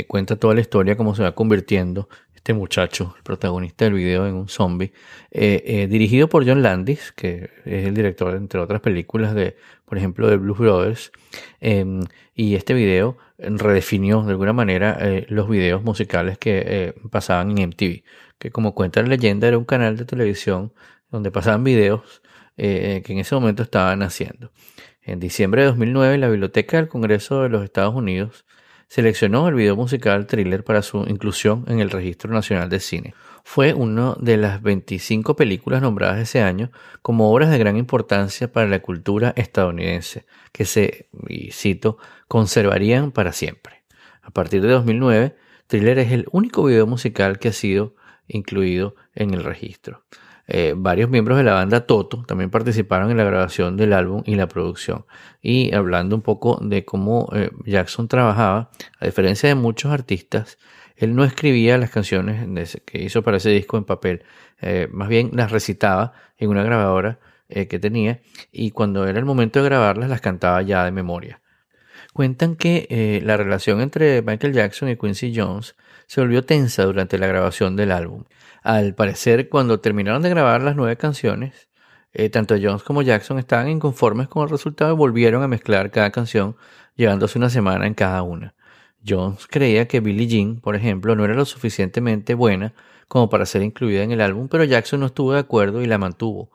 cuenta 0.08 0.38
toda 0.38 0.56
la 0.56 0.62
historia, 0.62 0.96
cómo 0.96 1.14
se 1.16 1.24
va 1.24 1.36
convirtiendo 1.36 2.08
este 2.34 2.54
muchacho, 2.54 3.14
el 3.18 3.24
protagonista 3.24 3.84
del 3.84 3.96
video, 3.96 4.26
en 4.26 4.36
un 4.36 4.48
zombie, 4.48 4.94
eh, 5.32 5.88
dirigido 5.90 6.30
por 6.30 6.48
John 6.48 6.62
Landis, 6.64 7.12
que 7.12 7.50
es 7.66 7.88
el 7.88 7.94
director, 7.94 8.36
entre 8.36 8.62
otras 8.62 8.80
películas, 8.80 9.36
de, 9.36 9.58
por 9.84 9.98
ejemplo, 9.98 10.30
de 10.30 10.38
Blues 10.38 10.60
Brothers. 10.60 11.12
Em, 11.60 12.00
y 12.34 12.56
este 12.56 12.74
video 12.74 13.18
redefinió 13.38 14.22
de 14.24 14.32
alguna 14.32 14.54
manera 14.54 14.98
los 15.28 15.50
videos 15.50 15.84
musicales 15.84 16.38
que 16.38 16.96
pasaban 17.12 17.52
en 17.52 17.72
MTV, 17.72 18.04
que 18.40 18.50
como 18.50 18.74
cuenta 18.74 19.02
la 19.02 19.10
leyenda 19.10 19.50
era 19.50 19.58
un 19.58 19.66
canal 19.66 19.98
de 19.98 20.06
televisión 20.06 20.72
donde 21.12 21.32
pasaban 21.32 21.66
videos 21.66 22.22
eh, 22.58 23.02
que 23.06 23.14
en 23.14 23.20
ese 23.20 23.36
momento 23.36 23.64
estaban 23.64 24.02
haciendo. 24.02 24.52
En 25.02 25.20
diciembre 25.20 25.62
de 25.62 25.68
2009, 25.68 26.18
la 26.18 26.28
Biblioteca 26.28 26.78
del 26.78 26.90
Congreso 26.90 27.44
de 27.44 27.50
los 27.50 27.64
Estados 27.64 27.96
Unidos 27.96 28.46
seleccionó 28.88 29.48
el 29.48 29.56
video 29.56 29.76
musical 29.76 30.28
Thriller 30.28 30.64
para 30.64 30.82
su 30.82 31.06
inclusión 31.08 31.66
en 31.68 31.80
el 31.80 31.90
Registro 31.90 32.34
Nacional 32.34 32.70
de 32.70 32.80
Cine. 32.80 33.14
Fue 33.44 33.74
una 33.74 34.16
de 34.20 34.38
las 34.38 34.62
25 34.62 35.36
películas 35.36 35.82
nombradas 35.82 36.20
ese 36.20 36.42
año 36.42 36.72
como 37.02 37.32
obras 37.32 37.50
de 37.50 37.58
gran 37.58 37.78
importancia 37.78 38.52
para 38.52 38.68
la 38.68 38.82
cultura 38.82 39.34
estadounidense, 39.38 40.26
que 40.52 40.66
se, 40.66 41.10
y 41.28 41.52
cito, 41.52 41.98
conservarían 42.28 43.12
para 43.12 43.32
siempre. 43.32 43.84
A 44.22 44.32
partir 44.32 44.62
de 44.62 44.70
2009, 44.70 45.36
Thriller 45.68 46.00
es 46.00 46.12
el 46.12 46.26
único 46.32 46.64
video 46.64 46.88
musical 46.88 47.40
que 47.40 47.50
ha 47.50 47.54
sido 47.54 47.96
incluido 48.28 48.96
en 49.16 49.34
el 49.34 49.44
registro. 49.44 50.04
Eh, 50.50 50.74
varios 50.78 51.10
miembros 51.10 51.38
de 51.38 51.44
la 51.44 51.54
banda 51.54 51.86
Toto 51.86 52.24
también 52.24 52.50
participaron 52.50 53.12
en 53.12 53.18
la 53.18 53.26
grabación 53.26 53.76
del 53.76 53.92
álbum 53.92 54.24
y 54.26 54.36
la 54.36 54.48
producción. 54.48 55.06
Y 55.42 55.76
hablando 55.76 56.16
un 56.16 56.22
poco 56.22 56.58
de 56.62 56.86
cómo 56.86 57.30
eh, 57.34 57.52
Jackson 57.66 58.08
trabajaba, 58.08 58.72
a 59.00 59.06
diferencia 59.06 59.50
de 59.50 59.56
muchos 59.56 59.92
artistas, 59.92 60.58
él 60.96 61.16
no 61.16 61.26
escribía 61.26 61.78
las 61.78 61.90
canciones 61.90 62.82
que 62.86 63.04
hizo 63.04 63.24
para 63.24 63.38
ese 63.38 63.50
disco 63.50 63.78
en 63.78 63.84
papel, 63.84 64.24
eh, 64.62 64.88
más 64.92 65.10
bien 65.10 65.32
las 65.34 65.52
recitaba 65.52 66.14
en 66.38 66.50
una 66.50 66.64
grabadora 66.64 67.20
que 67.50 67.80
tenía 67.80 68.20
y 68.52 68.72
cuando 68.72 69.08
era 69.08 69.20
el 69.20 69.24
momento 69.24 69.60
de 69.64 69.70
grabarlas 69.70 70.10
las 70.10 70.20
cantaba 70.20 70.62
ya 70.64 70.84
de 70.84 70.92
memoria. 70.92 71.40
Cuentan 72.12 72.58
que 72.58 73.22
la 73.24 73.38
relación 73.38 73.80
entre 73.80 74.22
Michael 74.22 74.52
Jackson 74.52 74.90
y 74.90 74.98
Quincy 74.98 75.32
Jones 75.34 75.78
se 76.08 76.20
volvió 76.20 76.44
tensa 76.44 76.84
durante 76.84 77.18
la 77.18 77.28
grabación 77.28 77.78
del 77.78 77.94
álbum 77.94 78.26
al 78.68 78.96
parecer, 78.96 79.48
cuando 79.48 79.80
terminaron 79.80 80.22
de 80.22 80.30
grabar 80.30 80.62
las 80.62 80.76
nueve 80.76 80.98
canciones, 80.98 81.70
eh, 82.12 82.30
tanto 82.30 82.56
Jones 82.62 82.84
como 82.84 83.02
Jackson 83.02 83.40
estaban 83.40 83.70
inconformes 83.70 84.28
con 84.28 84.44
el 84.44 84.50
resultado 84.50 84.92
y 84.94 84.98
volvieron 84.98 85.42
a 85.42 85.48
mezclar 85.48 85.90
cada 85.90 86.12
canción, 86.12 86.58
llevándose 86.96 87.38
una 87.38 87.50
semana 87.50 87.88
en 87.88 87.94
cada 87.94 88.24
una. 88.24 88.56
Jones 89.08 89.48
creía 89.48 89.88
que 89.88 90.02
Billie 90.02 90.28
Jean, 90.28 90.60
por 90.60 90.76
ejemplo, 90.76 91.16
no 91.16 91.24
era 91.24 91.34
lo 91.34 91.46
suficientemente 91.46 92.34
buena 92.34 92.74
como 93.08 93.30
para 93.30 93.46
ser 93.46 93.62
incluida 93.62 94.04
en 94.04 94.12
el 94.12 94.20
álbum, 94.20 94.50
pero 94.50 94.66
Jackson 94.66 95.00
no 95.00 95.06
estuvo 95.06 95.32
de 95.32 95.40
acuerdo 95.40 95.82
y 95.82 95.86
la 95.86 95.98
mantuvo. 95.98 96.52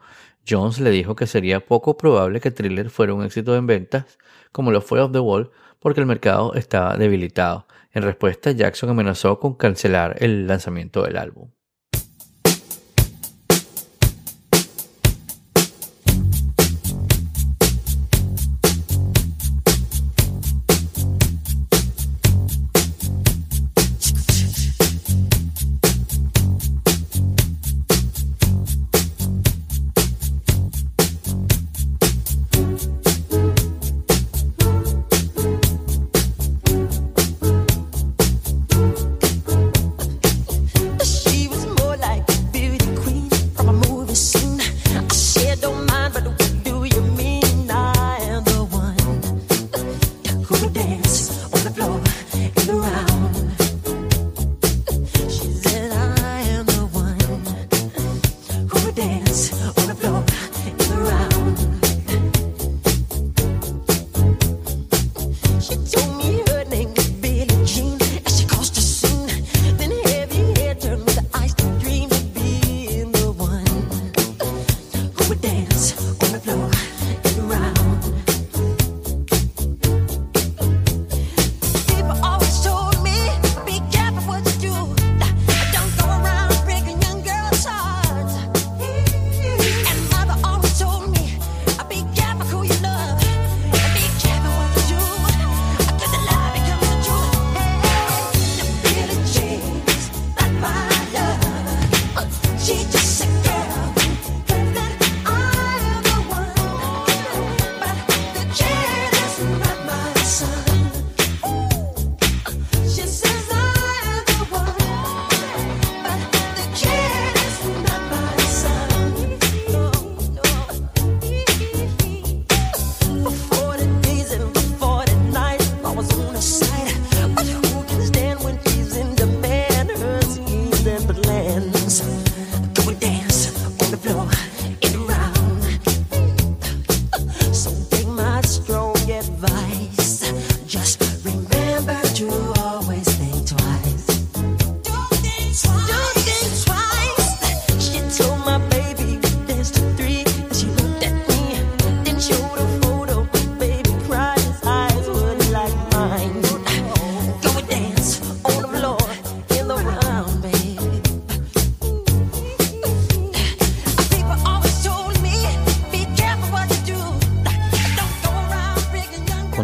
Jones 0.47 0.81
le 0.81 0.91
dijo 0.91 1.17
que 1.17 1.27
sería 1.27 1.65
poco 1.65 1.97
probable 1.97 2.41
que 2.41 2.51
Thriller 2.51 2.91
fuera 2.91 3.15
un 3.15 3.25
éxito 3.25 3.57
en 3.57 3.67
ventas, 3.67 4.19
como 4.53 4.71
lo 4.71 4.83
fue 4.83 5.01
Off 5.01 5.13
the 5.13 5.19
Wall, 5.19 5.51
porque 5.79 6.01
el 6.01 6.07
mercado 6.07 6.53
estaba 6.53 6.95
debilitado. 6.99 7.67
En 7.91 8.03
respuesta, 8.03 8.51
Jackson 8.51 8.91
amenazó 8.91 9.39
con 9.41 9.55
cancelar 9.55 10.17
el 10.21 10.47
lanzamiento 10.47 11.05
del 11.05 11.17
álbum. 11.17 11.49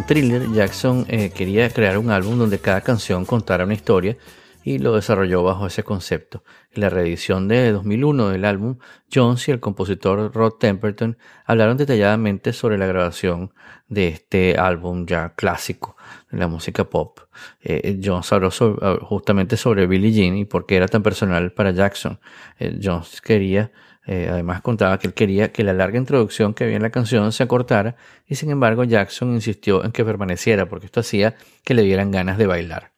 Thriller, 0.07 0.51
Jackson 0.53 1.07
eh, 1.09 1.31
quería 1.31 1.69
crear 1.71 1.99
un 1.99 2.11
álbum 2.11 2.39
donde 2.39 2.59
cada 2.59 2.81
canción 2.81 3.25
contara 3.25 3.65
una 3.65 3.75
historia 3.75 4.17
y 4.63 4.79
lo 4.79 4.95
desarrolló 4.95 5.43
bajo 5.43 5.67
ese 5.67 5.83
concepto. 5.83 6.45
En 6.73 6.83
la 6.83 6.91
reedición 6.91 7.49
de 7.49 7.73
2001 7.73 8.29
del 8.29 8.45
álbum, 8.45 8.79
Jones 9.13 9.49
y 9.49 9.51
el 9.51 9.61
compositor 9.61 10.33
Rod 10.35 10.55
Temperton 10.61 11.17
hablaron 11.47 11.77
detalladamente 11.77 12.53
sobre 12.53 12.77
la 12.77 12.87
grabación 12.87 13.53
de 13.89 14.09
este 14.09 14.59
álbum 14.59 15.07
ya 15.07 15.35
clásico 15.35 15.97
de 16.31 16.39
la 16.39 16.49
música 16.49 16.85
pop. 16.85 17.21
Eh, 17.63 17.99
Jones 18.05 18.31
habló 18.33 18.51
ah, 18.83 18.99
justamente 19.01 19.57
sobre 19.57 19.87
Billie 19.87 20.13
Jean 20.13 20.37
y 20.37 20.45
por 20.45 20.67
qué 20.67 20.77
era 20.77 20.89
tan 20.89 21.03
personal 21.03 21.53
para 21.53 21.71
Jackson. 21.71 22.21
Eh, 22.59 22.79
Jones 22.83 23.21
quería 23.23 23.73
eh, 24.11 24.27
además 24.31 24.63
contaba 24.63 24.99
que 24.99 25.07
él 25.07 25.13
quería 25.13 25.53
que 25.53 25.63
la 25.63 25.75
larga 25.75 25.99
introducción 25.99 26.55
que 26.55 26.65
había 26.65 26.77
en 26.77 26.83
la 26.83 26.89
canción 26.89 27.31
se 27.31 27.43
acortara 27.43 27.97
y 28.27 28.37
sin 28.37 28.51
embargo 28.51 28.83
Jackson 28.85 29.35
insistió 29.35 29.85
en 29.85 29.93
que 29.93 30.03
permaneciera 30.03 30.67
porque 30.67 30.87
esto 30.87 31.01
hacía 31.01 31.35
que 31.63 31.75
le 31.75 31.83
dieran 31.83 32.11
ganas 32.11 32.39
de 32.39 32.47
bailar. 32.47 32.93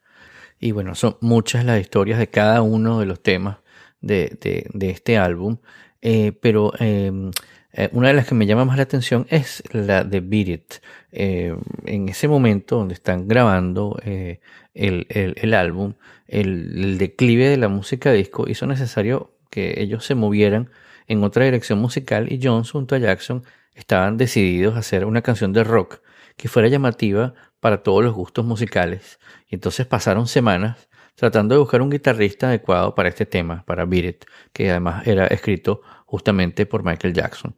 Y 0.61 0.70
bueno, 0.70 0.94
son 0.94 1.16
muchas 1.20 1.64
las 1.64 1.81
historias 1.81 2.20
de 2.20 2.29
cada 2.29 2.62
uno 2.62 3.01
de 3.01 3.07
los 3.07 3.20
temas 3.20 3.57
de, 4.01 4.38
este 4.81 5.18
álbum, 5.18 5.57
eh, 6.01 6.31
pero 6.40 6.75
em, 6.79 7.33
eh, 7.73 7.88
una 7.90 8.09
de 8.09 8.14
las 8.14 8.29
que 8.29 8.37
me 8.37 8.46
llama 8.46 8.64
más 8.64 8.77
la 8.77 8.85
atención 8.85 9.27
es 9.31 9.64
la 9.73 10.05
de 10.05 10.20
Beat 10.20 10.49
It. 10.49 10.75
en 11.11 12.09
ese 12.09 12.29
momento 12.29 12.77
donde 12.77 12.94
están 12.94 13.27
grabando 13.27 14.01
el, 14.05 15.55
álbum, 15.55 15.94
el, 16.29 16.85
el 16.85 16.99
declive 16.99 17.49
de 17.49 17.57
la 17.57 17.68
música 17.68 18.12
disco 18.12 18.49
hizo 18.49 18.68
necesario 18.68 19.33
que 19.51 19.75
ellos 19.83 20.05
se 20.05 20.14
movieran 20.14 20.70
en 21.11 21.25
otra 21.25 21.44
dirección 21.44 21.81
musical 21.81 22.33
y 22.33 22.38
Jones 22.40 22.70
junto 22.70 22.94
a 22.94 22.99
Jackson 22.99 23.42
estaban 23.75 24.16
decididos 24.16 24.77
a 24.77 24.79
hacer 24.79 25.05
una 25.05 25.23
canción 25.23 25.53
de 25.53 25.64
rock 25.64 26.03
que 26.37 26.46
fuera 26.49 26.68
llamativa 26.68 27.35
para 27.59 27.83
todos 27.83 28.05
los 28.05 28.14
gustos 28.14 28.44
musicales. 28.46 29.18
Y 29.49 29.57
entonces 29.57 29.87
pasaron 29.87 30.29
semanas 30.29 30.88
tratando 31.16 31.57
de 31.57 31.59
buscar 31.59 31.83
un 31.83 31.90
guitarrista 31.90 32.46
adecuado 32.46 32.94
para 32.94 33.09
este 33.09 33.27
tema, 33.27 33.64
para 33.66 33.87
Beat 33.87 34.25
que 34.53 34.70
además 34.70 35.05
era 35.05 35.27
escrito 35.27 35.83
justamente 36.07 36.64
por 36.64 36.85
Michael 36.85 37.12
Jackson. 37.12 37.57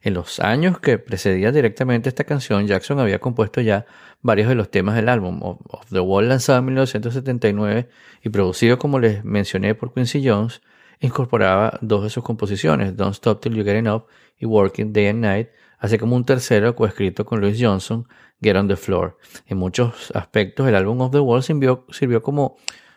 En 0.00 0.14
los 0.14 0.40
años 0.40 0.80
que 0.80 0.96
precedían 0.96 1.52
directamente 1.52 2.08
esta 2.08 2.24
canción, 2.24 2.66
Jackson 2.66 3.00
había 3.00 3.18
compuesto 3.18 3.60
ya 3.60 3.84
varios 4.22 4.48
de 4.48 4.54
los 4.54 4.70
temas 4.70 4.96
del 4.96 5.10
álbum. 5.10 5.40
Of, 5.42 5.90
the 5.90 6.00
Wall, 6.00 6.30
lanzado 6.30 6.58
en 6.60 6.64
1979 6.64 7.90
y 8.22 8.28
producido, 8.30 8.78
como 8.78 8.98
les 8.98 9.22
mencioné, 9.24 9.74
por 9.74 9.92
Quincy 9.92 10.26
Jones, 10.26 10.62
incorporaba 11.00 11.78
dos 11.82 12.04
de 12.04 12.10
sus 12.10 12.22
composiciones, 12.22 12.96
Don't 12.96 13.14
Stop 13.14 13.40
Till 13.40 13.54
You 13.54 13.64
Get 13.64 13.76
Enough 13.76 14.04
y 14.38 14.46
Working 14.46 14.92
Day 14.92 15.08
and 15.08 15.20
Night, 15.20 15.48
así 15.78 15.98
como 15.98 16.16
un 16.16 16.24
tercero 16.24 16.74
coescrito 16.74 17.24
con 17.24 17.40
Louis 17.40 17.58
Johnson, 17.60 18.06
Get 18.40 18.56
on 18.56 18.68
the 18.68 18.76
Floor. 18.76 19.16
En 19.46 19.58
muchos 19.58 20.10
aspectos, 20.14 20.66
el 20.68 20.74
álbum 20.74 21.00
Of 21.00 21.12
the 21.12 21.20
Wall 21.20 21.42
sirvió, 21.42 22.22
como 22.22 22.56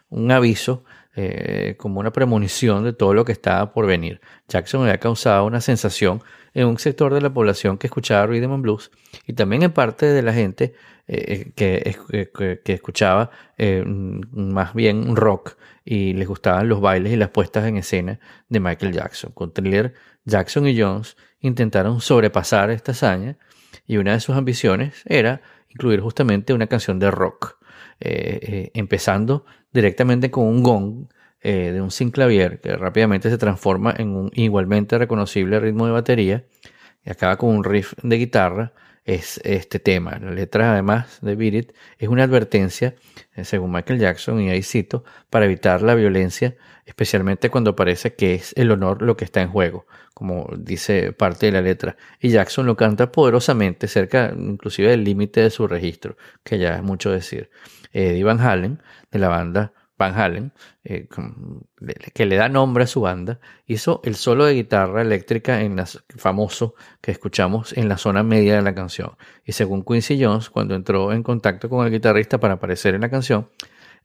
un 0.09 0.31
aviso, 0.31 0.83
eh, 1.15 1.75
como 1.77 1.99
una 1.99 2.11
premonición 2.11 2.83
de 2.83 2.93
todo 2.93 3.13
lo 3.13 3.25
que 3.25 3.31
estaba 3.31 3.73
por 3.73 3.85
venir. 3.87 4.21
Jackson 4.47 4.81
había 4.81 4.99
causado 4.99 5.45
una 5.45 5.61
sensación 5.61 6.21
en 6.57 6.65
un 6.65 6.79
sector 6.79 7.13
de 7.13 7.21
la 7.21 7.31
población 7.31 7.77
que 7.77 7.85
escuchaba 7.85 8.25
rhythm 8.25 8.51
and 8.51 8.63
blues 8.63 8.89
y 9.27 9.33
también 9.33 9.61
en 9.61 9.71
parte 9.71 10.07
de 10.07 10.23
la 10.23 10.33
gente 10.33 10.73
eh, 11.07 11.51
que, 11.55 11.95
que, 12.63 12.73
escuchaba 12.73 13.29
eh, 13.59 13.83
más 13.85 14.73
bien 14.73 15.15
rock 15.15 15.55
y 15.85 16.13
les 16.13 16.27
gustaban 16.27 16.67
los 16.67 16.81
bailes 16.81 17.13
y 17.13 17.15
las 17.15 17.29
puestas 17.29 17.67
en 17.67 17.77
escena 17.77 18.19
de 18.49 18.59
Michael 18.59 18.91
Jackson. 18.91 19.33
Con 19.33 19.53
Thriller, 19.53 19.93
Jackson 20.25 20.67
y 20.67 20.81
Jones 20.81 21.15
intentaron 21.41 22.01
sobrepasar 22.01 22.71
esta 22.71 22.91
hazaña 22.91 23.37
y 23.85 23.97
una 23.97 24.13
de 24.13 24.19
sus 24.19 24.35
ambiciones 24.35 25.03
era 25.05 25.43
incluir 25.69 25.99
justamente 25.99 26.53
una 26.53 26.65
canción 26.65 26.97
de 26.97 27.11
rock, 27.11 27.59
eh, 27.99 28.71
empezando 28.73 29.45
directamente 29.71 30.31
con 30.31 30.45
un 30.45 30.63
gong 30.63 31.07
de 31.41 31.81
un 31.81 31.91
synclavier 31.91 32.59
que 32.59 32.75
rápidamente 32.75 33.29
se 33.29 33.37
transforma 33.37 33.93
en 33.97 34.09
un 34.09 34.31
igualmente 34.33 34.97
reconocible 34.97 35.59
ritmo 35.59 35.85
de 35.85 35.93
batería 35.93 36.45
y 37.05 37.09
acaba 37.09 37.37
con 37.37 37.55
un 37.55 37.63
riff 37.63 37.93
de 38.03 38.17
guitarra 38.17 38.73
es 39.07 39.39
este 39.45 39.79
tema. 39.79 40.19
La 40.21 40.31
letra, 40.31 40.73
además 40.73 41.19
de 41.21 41.35
Beat 41.35 41.71
es 41.97 42.09
una 42.09 42.23
advertencia, 42.23 42.95
eh, 43.35 43.45
según 43.45 43.71
Michael 43.71 43.99
Jackson, 43.99 44.41
y 44.41 44.49
ahí 44.49 44.61
cito, 44.61 45.05
para 45.29 45.45
evitar 45.45 45.81
la 45.81 45.95
violencia, 45.95 46.57
especialmente 46.85 47.49
cuando 47.49 47.75
parece 47.75 48.15
que 48.15 48.35
es 48.35 48.53
el 48.57 48.69
honor 48.69 49.01
lo 49.01 49.15
que 49.15 49.23
está 49.23 49.41
en 49.41 49.49
juego, 49.49 49.87
como 50.13 50.49
dice 50.57 51.13
parte 51.13 51.45
de 51.45 51.53
la 51.53 51.61
letra. 51.61 51.95
Y 52.19 52.29
Jackson 52.29 52.65
lo 52.65 52.75
canta 52.75 53.09
poderosamente, 53.11 53.87
cerca 53.87 54.33
inclusive 54.37 54.89
del 54.89 55.05
límite 55.05 55.39
de 55.39 55.51
su 55.51 55.67
registro, 55.67 56.17
que 56.43 56.59
ya 56.59 56.75
es 56.75 56.83
mucho 56.83 57.09
decir. 57.09 57.49
Eddie 57.93 58.25
Van 58.25 58.41
Halen, 58.41 58.83
de 59.09 59.19
la 59.19 59.29
banda 59.29 59.71
Van 59.97 60.13
Halen, 60.13 60.51
eh, 60.83 61.07
que 62.13 62.25
le 62.25 62.35
da 62.35 62.49
nombre 62.49 62.83
a 62.83 62.87
su 62.87 63.01
banda, 63.01 63.39
hizo 63.65 64.01
el 64.03 64.15
solo 64.15 64.45
de 64.45 64.53
guitarra 64.53 65.01
eléctrica 65.01 65.61
en 65.61 65.77
famoso 66.17 66.75
que 67.01 67.11
escuchamos 67.11 67.75
en 67.75 67.89
la 67.89 67.97
zona 67.97 68.23
media 68.23 68.55
de 68.55 68.61
la 68.61 68.75
canción. 68.75 69.11
Y 69.43 69.53
según 69.53 69.83
Quincy 69.83 70.23
Jones, 70.23 70.49
cuando 70.49 70.75
entró 70.75 71.11
en 71.13 71.23
contacto 71.23 71.69
con 71.69 71.85
el 71.85 71.91
guitarrista 71.91 72.39
para 72.39 72.55
aparecer 72.55 72.93
en 72.93 73.01
la 73.01 73.09
canción, 73.09 73.49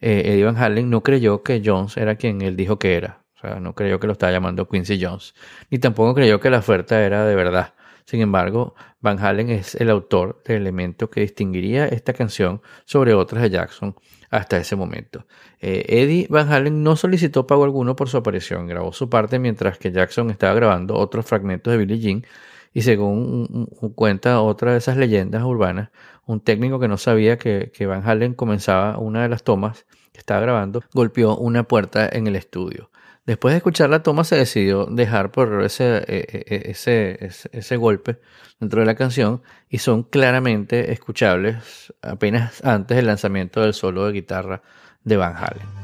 eh, 0.01 0.23
Eddie 0.27 0.45
Van 0.45 0.57
Halen 0.57 0.89
no 0.89 1.03
creyó 1.03 1.43
que 1.43 1.63
Jones 1.65 1.97
era 1.97 2.17
quien 2.17 2.41
él 2.43 2.57
dijo 2.57 2.79
que 2.79 2.97
era. 2.97 3.23
O 3.37 3.41
sea, 3.41 3.61
no 3.61 3.75
creyó 3.75 4.01
que 4.01 4.07
lo 4.07 4.15
estaba 4.15 4.33
llamando 4.33 4.69
Quincy 4.69 4.99
Jones. 5.03 5.35
Ni 5.71 5.79
tampoco 5.79 6.15
creyó 6.15 6.41
que 6.41 6.49
la 6.51 6.59
oferta 6.59 7.03
era 7.05 7.27
de 7.27 7.35
verdad. 7.35 7.75
Sin 8.05 8.21
embargo, 8.21 8.75
Van 9.01 9.19
Halen 9.19 9.51
es 9.51 9.75
el 9.75 9.91
autor 9.91 10.43
del 10.45 10.63
elemento 10.63 11.11
que 11.11 11.21
distinguiría 11.21 11.87
esta 11.87 12.13
canción 12.13 12.63
sobre 12.85 13.15
otras 13.15 13.43
de 13.43 13.51
Jackson 13.51 13.95
hasta 14.33 14.57
ese 14.57 14.77
momento. 14.77 15.27
Eh, 15.61 15.85
Eddie 15.89 16.27
Van 16.31 16.51
Halen 16.51 16.83
no 16.83 16.97
solicitó 16.97 17.47
pago 17.47 17.65
alguno 17.65 17.95
por 17.95 18.09
su 18.09 18.17
aparición, 18.17 18.67
grabó 18.67 18.93
su 18.93 19.11
parte 19.11 19.39
mientras 19.39 19.79
que 19.79 19.93
Jackson 19.93 20.31
estaba 20.31 20.55
grabando 20.55 20.97
otros 20.97 21.27
fragmentos 21.27 21.71
de 21.71 21.79
Billie 21.79 21.99
Jean 21.99 22.25
y 22.73 22.81
según 22.81 23.67
cuenta 23.95 24.41
otra 24.41 24.73
de 24.73 24.79
esas 24.79 24.97
leyendas 24.97 25.43
urbanas, 25.43 25.91
un 26.25 26.41
técnico 26.41 26.81
que 26.81 26.89
no 26.89 26.97
sabía 26.97 27.37
que, 27.37 27.71
que 27.75 27.85
Van 27.85 28.09
Halen 28.09 28.33
comenzaba 28.33 28.97
una 28.97 29.23
de 29.23 29.29
las 29.29 29.45
tomas 29.45 29.85
que 30.13 30.21
estaba 30.21 30.41
grabando, 30.41 30.83
golpeó 30.95 31.37
una 31.37 31.65
puerta 31.65 32.09
en 32.11 32.27
el 32.27 32.37
estudio. 32.37 32.91
Después 33.25 33.53
de 33.53 33.59
escuchar 33.59 33.89
la 33.89 34.03
toma 34.03 34.25
se 34.25 34.37
decidió 34.37 34.87
dejar 34.87 35.31
por 35.31 35.63
ese, 35.63 35.99
e, 35.99 36.27
e, 36.29 36.45
e, 36.55 36.71
ese, 36.73 37.19
ese, 37.53 37.77
golpe 37.77 38.19
dentro 38.59 38.81
de 38.81 38.87
la 38.87 38.97
canción 38.97 39.43
y 39.69 39.79
son 39.79 40.03
claramente 40.03 40.93
escuchables 40.93 41.93
apenas 42.03 42.65
antes 42.65 42.97
del 42.97 43.07
lanzamiento 43.07 43.61
del 43.61 43.75
solo 43.75 44.07
de 44.07 44.13
guitarra 44.13 44.63
de 45.05 45.17
Van 45.17 45.37
Halen. 45.37 45.82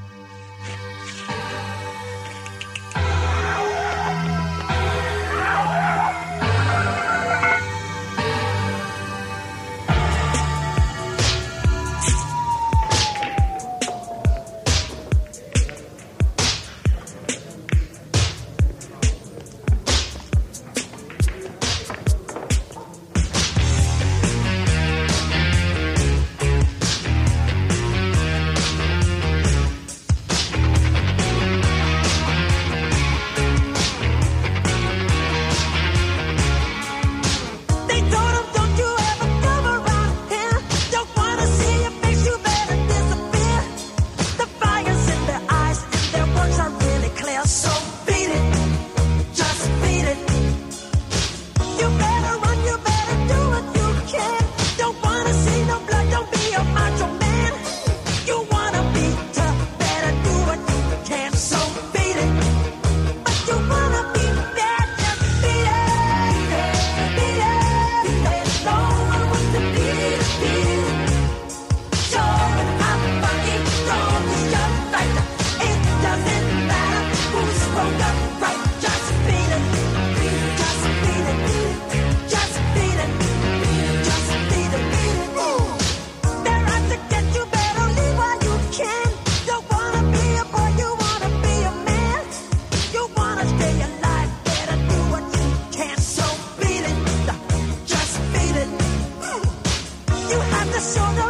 Sugar 100.88 101.27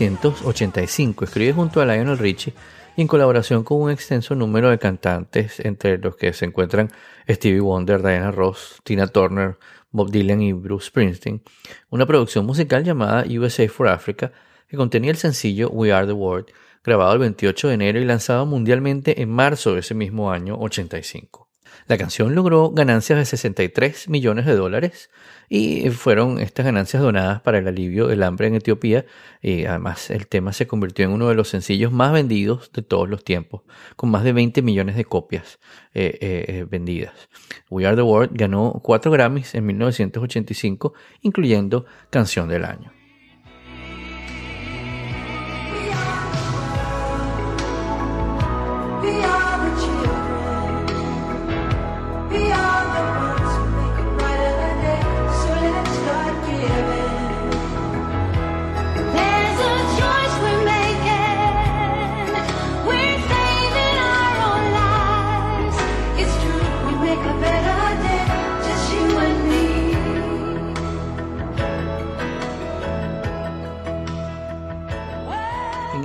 1985 0.00 1.26
escribe 1.26 1.52
junto 1.52 1.80
a 1.80 1.84
Lionel 1.84 2.16
Richie 2.16 2.54
y 2.96 3.02
en 3.02 3.08
colaboración 3.08 3.62
con 3.62 3.80
un 3.80 3.90
extenso 3.90 4.34
número 4.34 4.70
de 4.70 4.78
cantantes, 4.78 5.60
entre 5.60 5.98
los 5.98 6.16
que 6.16 6.32
se 6.32 6.46
encuentran 6.46 6.90
Stevie 7.28 7.60
Wonder, 7.60 8.02
Diana 8.02 8.30
Ross, 8.30 8.80
Tina 8.84 9.06
Turner, 9.06 9.58
Bob 9.90 10.10
Dylan 10.10 10.40
y 10.40 10.54
Bruce 10.54 10.86
Springsteen, 10.86 11.42
una 11.90 12.06
producción 12.06 12.46
musical 12.46 12.84
llamada 12.84 13.24
USA 13.28 13.68
for 13.68 13.88
Africa 13.88 14.32
que 14.66 14.78
contenía 14.78 15.10
el 15.10 15.18
sencillo 15.18 15.68
We 15.68 15.92
Are 15.92 16.06
the 16.06 16.12
World, 16.12 16.46
grabado 16.82 17.12
el 17.12 17.18
28 17.18 17.68
de 17.68 17.74
enero 17.74 18.00
y 18.00 18.06
lanzado 18.06 18.46
mundialmente 18.46 19.20
en 19.20 19.28
marzo 19.28 19.74
de 19.74 19.80
ese 19.80 19.94
mismo 19.94 20.30
año 20.30 20.56
85. 20.58 21.50
La 21.86 21.98
canción 21.98 22.34
logró 22.34 22.70
ganancias 22.70 23.18
de 23.18 23.24
63 23.24 24.08
millones 24.08 24.46
de 24.46 24.56
dólares 24.56 25.10
y 25.54 25.90
fueron 25.90 26.38
estas 26.38 26.64
ganancias 26.64 27.02
donadas 27.02 27.42
para 27.42 27.58
el 27.58 27.68
alivio 27.68 28.06
del 28.06 28.22
hambre 28.22 28.46
en 28.46 28.54
Etiopía 28.54 29.04
y 29.42 29.66
además 29.66 30.08
el 30.08 30.26
tema 30.26 30.54
se 30.54 30.66
convirtió 30.66 31.04
en 31.04 31.10
uno 31.10 31.28
de 31.28 31.34
los 31.34 31.50
sencillos 31.50 31.92
más 31.92 32.10
vendidos 32.10 32.72
de 32.72 32.80
todos 32.80 33.06
los 33.06 33.22
tiempos, 33.22 33.60
con 33.94 34.10
más 34.10 34.24
de 34.24 34.32
20 34.32 34.62
millones 34.62 34.96
de 34.96 35.04
copias 35.04 35.58
eh, 35.92 36.18
eh, 36.22 36.44
eh, 36.48 36.66
vendidas. 36.66 37.28
We 37.68 37.84
Are 37.84 37.94
the 37.94 38.00
World 38.00 38.30
ganó 38.32 38.80
cuatro 38.82 39.10
Grammys 39.10 39.54
en 39.54 39.66
1985, 39.66 40.94
incluyendo 41.20 41.84
Canción 42.08 42.48
del 42.48 42.64
Año. 42.64 42.90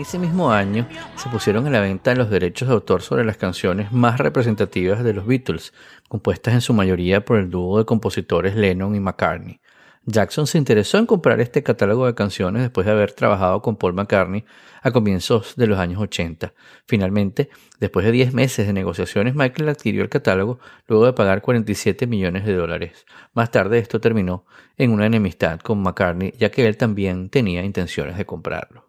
Ese 0.07 0.19
mismo 0.19 0.53
año 0.53 0.87
se 1.17 1.27
pusieron 1.27 1.67
a 1.67 1.69
la 1.69 1.81
venta 1.81 2.15
los 2.15 2.29
derechos 2.29 2.69
de 2.69 2.73
autor 2.73 3.01
sobre 3.01 3.25
las 3.25 3.35
canciones 3.35 3.91
más 3.91 4.19
representativas 4.19 5.03
de 5.03 5.11
los 5.11 5.27
Beatles, 5.27 5.73
compuestas 6.07 6.53
en 6.53 6.61
su 6.61 6.73
mayoría 6.73 7.25
por 7.25 7.39
el 7.39 7.49
dúo 7.49 7.77
de 7.77 7.83
compositores 7.83 8.55
Lennon 8.55 8.95
y 8.95 9.01
McCartney. 9.01 9.59
Jackson 10.05 10.47
se 10.47 10.57
interesó 10.57 10.97
en 10.97 11.07
comprar 11.07 11.41
este 11.41 11.61
catálogo 11.61 12.05
de 12.05 12.15
canciones 12.15 12.61
después 12.61 12.85
de 12.85 12.93
haber 12.93 13.11
trabajado 13.11 13.61
con 13.61 13.75
Paul 13.75 13.95
McCartney 13.95 14.45
a 14.81 14.91
comienzos 14.91 15.57
de 15.57 15.67
los 15.67 15.77
años 15.77 15.99
80. 15.99 16.53
Finalmente, 16.85 17.49
después 17.81 18.05
de 18.05 18.13
10 18.13 18.33
meses 18.33 18.65
de 18.65 18.71
negociaciones, 18.71 19.35
Michael 19.35 19.67
adquirió 19.67 20.03
el 20.03 20.09
catálogo 20.09 20.61
luego 20.87 21.05
de 21.05 21.11
pagar 21.11 21.41
47 21.41 22.07
millones 22.07 22.45
de 22.45 22.53
dólares. 22.53 23.05
Más 23.33 23.51
tarde 23.51 23.79
esto 23.79 23.99
terminó 23.99 24.45
en 24.77 24.91
una 24.91 25.05
enemistad 25.05 25.59
con 25.59 25.81
McCartney, 25.83 26.33
ya 26.39 26.49
que 26.49 26.65
él 26.65 26.77
también 26.77 27.27
tenía 27.27 27.61
intenciones 27.65 28.15
de 28.17 28.25
comprarlo. 28.25 28.85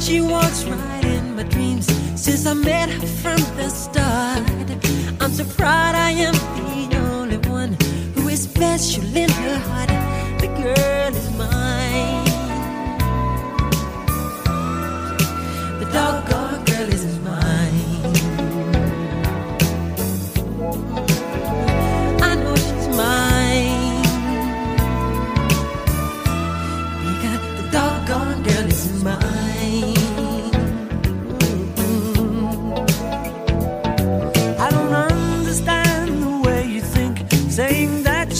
She 0.00 0.20
walks 0.20 0.64
right 0.64 1.04
in 1.04 1.36
my 1.36 1.44
dreams 1.44 1.86
since 2.20 2.44
I 2.44 2.54
met 2.54 2.90
her 2.90 3.06
from 3.06 3.38
the 3.56 3.68
start. 3.70 4.42
I'm 5.20 5.32
so 5.32 5.44
proud 5.44 5.94
I 5.94 6.10
am 6.10 6.34
the 6.34 6.96
only 6.98 7.36
one 7.48 7.76
who 8.14 8.28
is 8.28 8.42
special 8.42 9.04
in 9.16 9.30
her 9.30 9.58
heart. 9.58 9.90
The 10.40 10.48
girl 10.48 11.14
is 11.14 11.30
mine. 11.36 12.24
The 15.78 15.86
doggone 15.92 16.41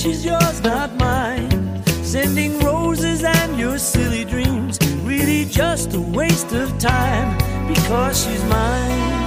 she's 0.02 0.24
yours, 0.24 0.60
not 0.62 0.92
mine. 0.96 1.82
Sending 2.02 2.58
roses 2.60 3.22
and 3.22 3.58
your 3.58 3.78
silly 3.78 4.24
dreams, 4.24 4.78
really 5.04 5.44
just 5.44 5.94
a 5.94 6.00
waste 6.00 6.52
of 6.52 6.76
time 6.78 7.38
because 7.68 8.24
she's 8.24 8.44
mine. 8.44 9.21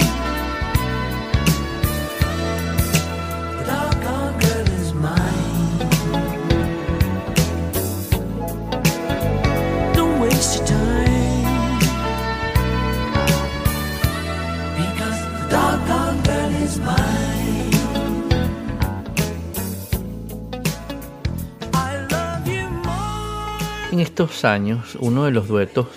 Estos 24.22 24.46
años, 24.46 24.96
uno 24.98 25.26
de 25.26 25.30
los 25.30 25.46
duetos 25.46 25.88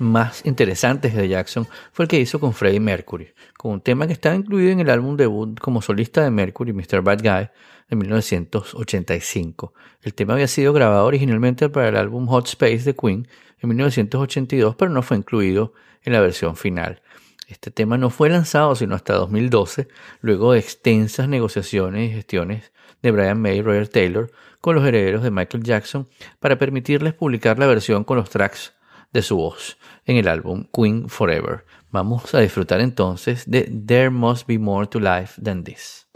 más 0.00 0.44
interesantes 0.44 1.14
de 1.14 1.28
Jackson 1.28 1.68
fue 1.92 2.06
el 2.06 2.08
que 2.08 2.18
hizo 2.18 2.40
con 2.40 2.52
Freddie 2.52 2.80
Mercury, 2.80 3.28
con 3.56 3.70
un 3.70 3.80
tema 3.80 4.08
que 4.08 4.14
estaba 4.14 4.34
incluido 4.34 4.72
en 4.72 4.80
el 4.80 4.90
álbum 4.90 5.16
debut 5.16 5.60
como 5.60 5.80
solista 5.80 6.24
de 6.24 6.32
Mercury, 6.32 6.72
Mr. 6.72 7.02
Bad 7.02 7.20
Guy, 7.22 7.48
de 7.88 7.96
1985. 7.96 9.74
El 10.02 10.12
tema 10.12 10.32
había 10.32 10.48
sido 10.48 10.72
grabado 10.72 11.06
originalmente 11.06 11.68
para 11.68 11.90
el 11.90 11.96
álbum 11.96 12.26
Hot 12.26 12.48
Space 12.48 12.78
de 12.78 12.96
Queen 12.96 13.28
en 13.60 13.68
1982, 13.68 14.74
pero 14.74 14.90
no 14.90 15.02
fue 15.02 15.16
incluido 15.16 15.72
en 16.02 16.14
la 16.14 16.20
versión 16.20 16.56
final. 16.56 17.00
Este 17.46 17.70
tema 17.70 17.96
no 17.96 18.10
fue 18.10 18.28
lanzado 18.28 18.74
sino 18.74 18.96
hasta 18.96 19.14
2012, 19.14 19.86
luego 20.20 20.52
de 20.52 20.58
extensas 20.58 21.28
negociaciones 21.28 22.10
y 22.10 22.14
gestiones 22.14 22.72
de 23.02 23.12
Brian 23.12 23.40
May 23.40 23.58
y 23.58 23.62
Roger 23.62 23.86
Taylor 23.86 24.32
con 24.60 24.74
los 24.74 24.84
herederos 24.86 25.22
de 25.22 25.30
Michael 25.30 25.62
Jackson 25.62 26.08
para 26.40 26.58
permitirles 26.58 27.14
publicar 27.14 27.58
la 27.58 27.66
versión 27.66 28.04
con 28.04 28.16
los 28.16 28.30
tracks 28.30 28.74
de 29.12 29.22
su 29.22 29.36
voz 29.36 29.78
en 30.04 30.16
el 30.16 30.28
álbum 30.28 30.66
Queen 30.72 31.08
Forever. 31.08 31.64
Vamos 31.90 32.34
a 32.34 32.40
disfrutar 32.40 32.80
entonces 32.80 33.50
de 33.50 33.62
There 33.86 34.10
Must 34.10 34.46
Be 34.46 34.58
More 34.58 34.86
to 34.86 35.00
Life 35.00 35.40
Than 35.42 35.64
This. 35.64 36.06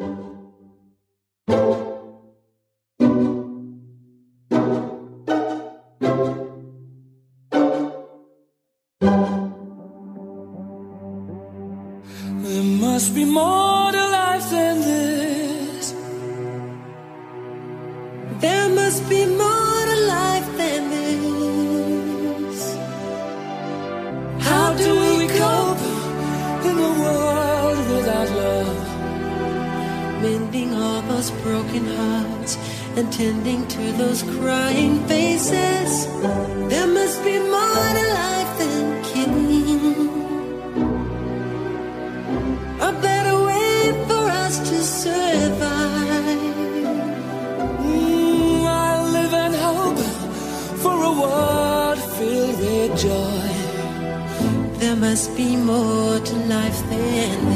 Must 55.23 55.37
be 55.37 55.55
more 55.57 56.19
to 56.19 56.35
life 56.51 56.81
than 56.91 57.47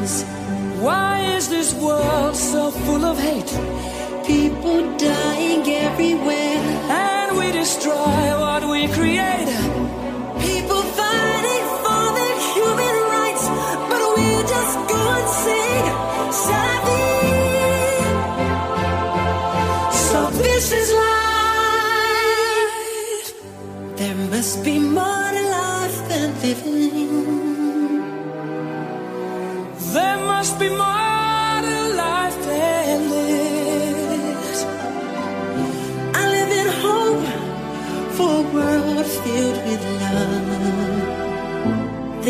this. 0.00 0.22
Why 0.78 1.18
is 1.36 1.48
this 1.48 1.74
world 1.74 2.36
so 2.36 2.70
full 2.70 3.04
of 3.04 3.18
hate? 3.18 3.52
People 4.24 4.96
dying 4.96 5.68
everywhere, 5.68 6.37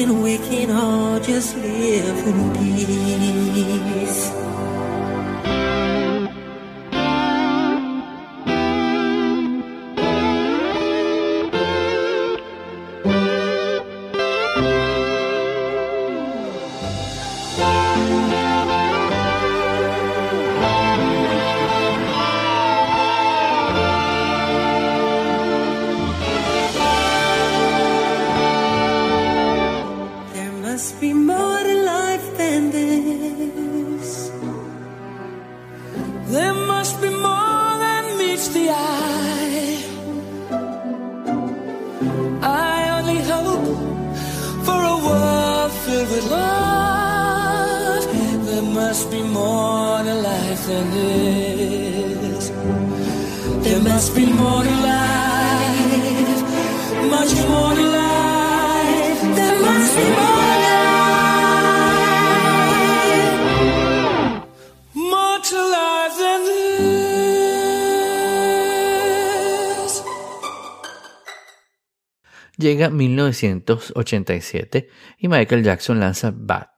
We 0.08 0.38
can 0.38 0.70
all 0.70 1.20
just 1.20 1.54
live 1.56 2.26
in 2.26 2.52
peace. 2.54 4.37
This. 50.68 52.52
There 53.64 53.80
must 53.80 54.14
be 54.14 54.26
more 54.26 54.62
to 54.62 54.70
life, 54.70 56.42
much 57.10 57.34
more 57.48 57.74
to 57.74 57.82
life. 57.82 59.20
There 59.34 59.58
must 59.60 59.96
be 59.96 60.04
more 60.18 60.56
to 60.62 60.78
more 64.94 65.40
to 65.42 65.56
life. 65.56 65.88
Llega 72.58 72.90
1987 72.90 74.88
y 75.20 75.28
Michael 75.28 75.62
Jackson 75.62 76.00
lanza 76.00 76.32
Bad, 76.34 76.70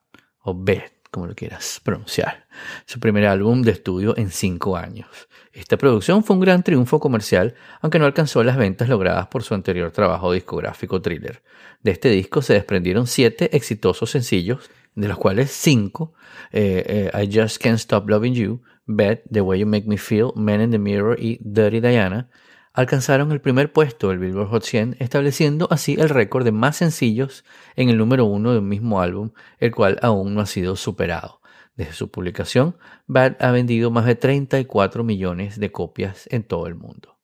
o 0.43 0.53
Bad, 0.53 0.93
como 1.11 1.27
lo 1.27 1.35
quieras 1.35 1.81
pronunciar, 1.83 2.40
su 2.87 3.01
primer 3.01 3.27
álbum 3.27 3.63
de 3.63 3.73
estudio 3.73 4.17
en 4.17 4.31
cinco 4.31 4.77
años. 4.77 5.09
Esta 5.53 5.77
producción 5.77 6.23
fue 6.23 6.37
un 6.37 6.41
gran 6.41 6.63
triunfo 6.63 7.01
comercial, 7.01 7.55
aunque 7.81 7.99
no 7.99 8.05
alcanzó 8.05 8.45
las 8.45 8.57
ventas 8.57 8.89
logradas 8.89 9.27
por 9.27 9.43
su 9.43 9.55
anterior 9.55 9.91
trabajo 9.91 10.33
discográfico 10.33 11.03
Thriller. 11.03 11.43
De 11.83 11.91
este 11.91 12.09
disco 12.11 12.43
se 12.43 12.55
desprendieron 12.55 13.07
siete 13.07 13.57
exitosos 13.57 14.11
sencillos, 14.11 14.71
de 14.95 15.09
los 15.09 15.19
cuales 15.19 15.51
cinco, 15.51 16.15
eh, 16.53 17.11
eh, 17.15 17.23
I 17.23 17.29
Just 17.33 17.63
Can't 17.63 17.79
Stop 17.79 18.09
Loving 18.09 18.35
You, 18.35 18.63
Bad, 18.87 19.21
The 19.31 19.41
Way 19.41 19.61
You 19.61 19.67
Make 19.67 19.87
Me 19.87 19.97
Feel, 19.97 20.31
Man 20.35 20.61
in 20.61 20.71
the 20.71 20.79
Mirror 20.79 21.19
y 21.21 21.39
Dirty 21.43 21.81
Diana, 21.81 22.29
alcanzaron 22.73 23.33
el 23.33 23.41
primer 23.41 23.73
puesto 23.73 24.09
del 24.09 24.19
Billboard 24.19 24.49
Hot 24.49 24.63
100, 24.63 24.97
estableciendo 25.01 25.69
así 25.71 25.97
el 25.99 26.09
récord 26.09 26.45
de 26.45 26.53
más 26.53 26.77
sencillos 26.77 27.45
en 27.77 27.89
el 27.89 27.99
número 27.99 28.25
uno 28.25 28.53
de 28.53 28.59
un 28.59 28.69
mismo 28.69 29.01
álbum, 29.01 29.31
el 29.59 29.75
cual 29.75 29.99
aún 30.03 30.35
no 30.35 30.41
ha 30.41 30.47
sido 30.47 30.77
superado. 30.77 31.40
Desde 31.81 31.95
su 31.95 32.11
publicación, 32.11 32.77
Bad 33.07 33.37
ha 33.41 33.53
vendido 33.53 33.91
más 33.91 34.05
de 34.05 34.15
34 34.15 35.03
millones 35.03 35.59
de 35.59 35.73
copias 35.73 36.29
en 36.31 36.43
todo 36.43 36.67
el 36.67 36.75
mundo. 36.75 37.17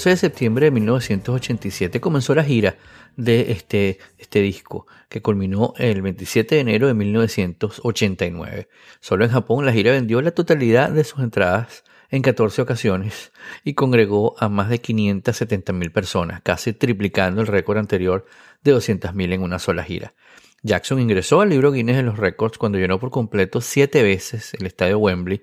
12 0.00 0.08
de 0.08 0.16
septiembre 0.16 0.64
de 0.64 0.70
1987 0.70 2.00
comenzó 2.00 2.34
la 2.34 2.42
gira 2.42 2.76
de 3.18 3.52
este, 3.52 3.98
este 4.16 4.40
disco, 4.40 4.86
que 5.10 5.20
culminó 5.20 5.74
el 5.76 6.00
27 6.00 6.54
de 6.54 6.60
enero 6.62 6.86
de 6.86 6.94
1989. 6.94 8.68
Solo 9.00 9.26
en 9.26 9.30
Japón 9.30 9.66
la 9.66 9.74
gira 9.74 9.92
vendió 9.92 10.22
la 10.22 10.30
totalidad 10.30 10.88
de 10.88 11.04
sus 11.04 11.20
entradas 11.20 11.84
en 12.08 12.22
14 12.22 12.62
ocasiones 12.62 13.30
y 13.62 13.74
congregó 13.74 14.36
a 14.38 14.48
más 14.48 14.70
de 14.70 14.80
570.000 14.80 15.92
personas, 15.92 16.40
casi 16.40 16.72
triplicando 16.72 17.42
el 17.42 17.46
récord 17.46 17.76
anterior 17.76 18.24
de 18.64 18.74
200.000 18.74 19.34
en 19.34 19.42
una 19.42 19.58
sola 19.58 19.84
gira. 19.84 20.14
Jackson 20.62 20.98
ingresó 20.98 21.42
al 21.42 21.50
libro 21.50 21.72
Guinness 21.72 21.96
de 21.96 22.04
los 22.04 22.18
Récords 22.18 22.56
cuando 22.56 22.78
llenó 22.78 22.98
por 22.98 23.10
completo 23.10 23.60
siete 23.60 24.02
veces 24.02 24.54
el 24.54 24.64
estadio 24.64 24.98
Wembley 24.98 25.42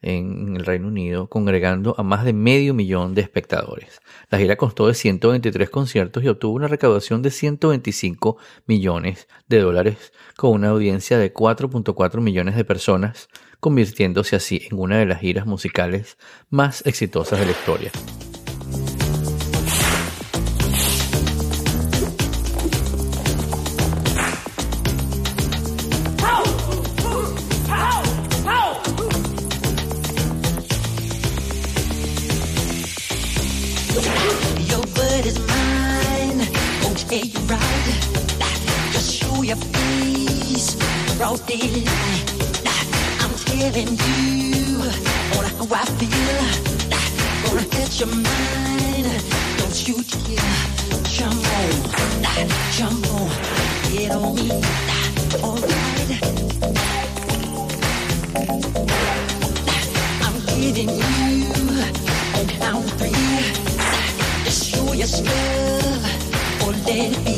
en 0.00 0.56
el 0.56 0.64
Reino 0.64 0.88
Unido, 0.88 1.28
congregando 1.28 1.94
a 1.98 2.02
más 2.02 2.24
de 2.24 2.32
medio 2.32 2.74
millón 2.74 3.14
de 3.14 3.22
espectadores. 3.22 4.00
La 4.30 4.38
gira 4.38 4.56
constó 4.56 4.86
de 4.86 4.94
123 4.94 5.70
conciertos 5.70 6.22
y 6.22 6.28
obtuvo 6.28 6.54
una 6.54 6.68
recaudación 6.68 7.22
de 7.22 7.30
125 7.30 8.36
millones 8.66 9.28
de 9.48 9.60
dólares, 9.60 10.12
con 10.36 10.52
una 10.52 10.68
audiencia 10.68 11.18
de 11.18 11.32
4.4 11.32 12.20
millones 12.20 12.56
de 12.56 12.64
personas, 12.64 13.28
convirtiéndose 13.60 14.36
así 14.36 14.66
en 14.70 14.78
una 14.78 14.98
de 14.98 15.06
las 15.06 15.20
giras 15.20 15.46
musicales 15.46 16.16
más 16.48 16.86
exitosas 16.86 17.40
de 17.40 17.46
la 17.46 17.52
historia. 17.52 17.90
And 43.78 43.90
you 43.90 44.82
all 44.82 45.46
how 45.46 45.74
I 45.74 45.84
feel. 45.98 46.42
Gonna 47.44 47.64
catch 47.68 48.00
your 48.00 48.08
mind. 48.08 49.06
Don't 49.58 49.78
you 49.86 49.96
dare 50.02 50.98
jump 51.04 51.46
on, 51.58 52.48
jump 52.76 53.06
on, 53.14 53.30
get 53.92 54.10
on 54.10 54.34
me. 54.34 54.50
Alright. 55.44 56.18
I'm 60.24 60.36
giving 60.58 60.90
you 60.90 61.52
on 62.36 62.46
count 62.58 62.86
three. 62.98 63.14
Just 64.44 64.60
show 64.70 64.92
your 64.92 65.10
love 65.22 66.04
or 66.64 66.72
let 66.86 67.12
it 67.12 67.24
be. 67.24 67.36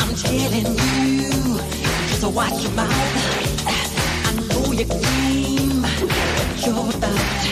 I'm 0.00 0.14
telling 0.14 0.68
you 1.20 1.58
so 2.20 2.30
watch 2.30 2.62
your 2.62 2.72
mouth. 2.72 3.53
I 4.74 4.76
know 4.76 4.82
your 4.82 4.98
game, 4.98 5.82
what 5.82 6.66
you're 6.66 6.98
about. 6.98 7.43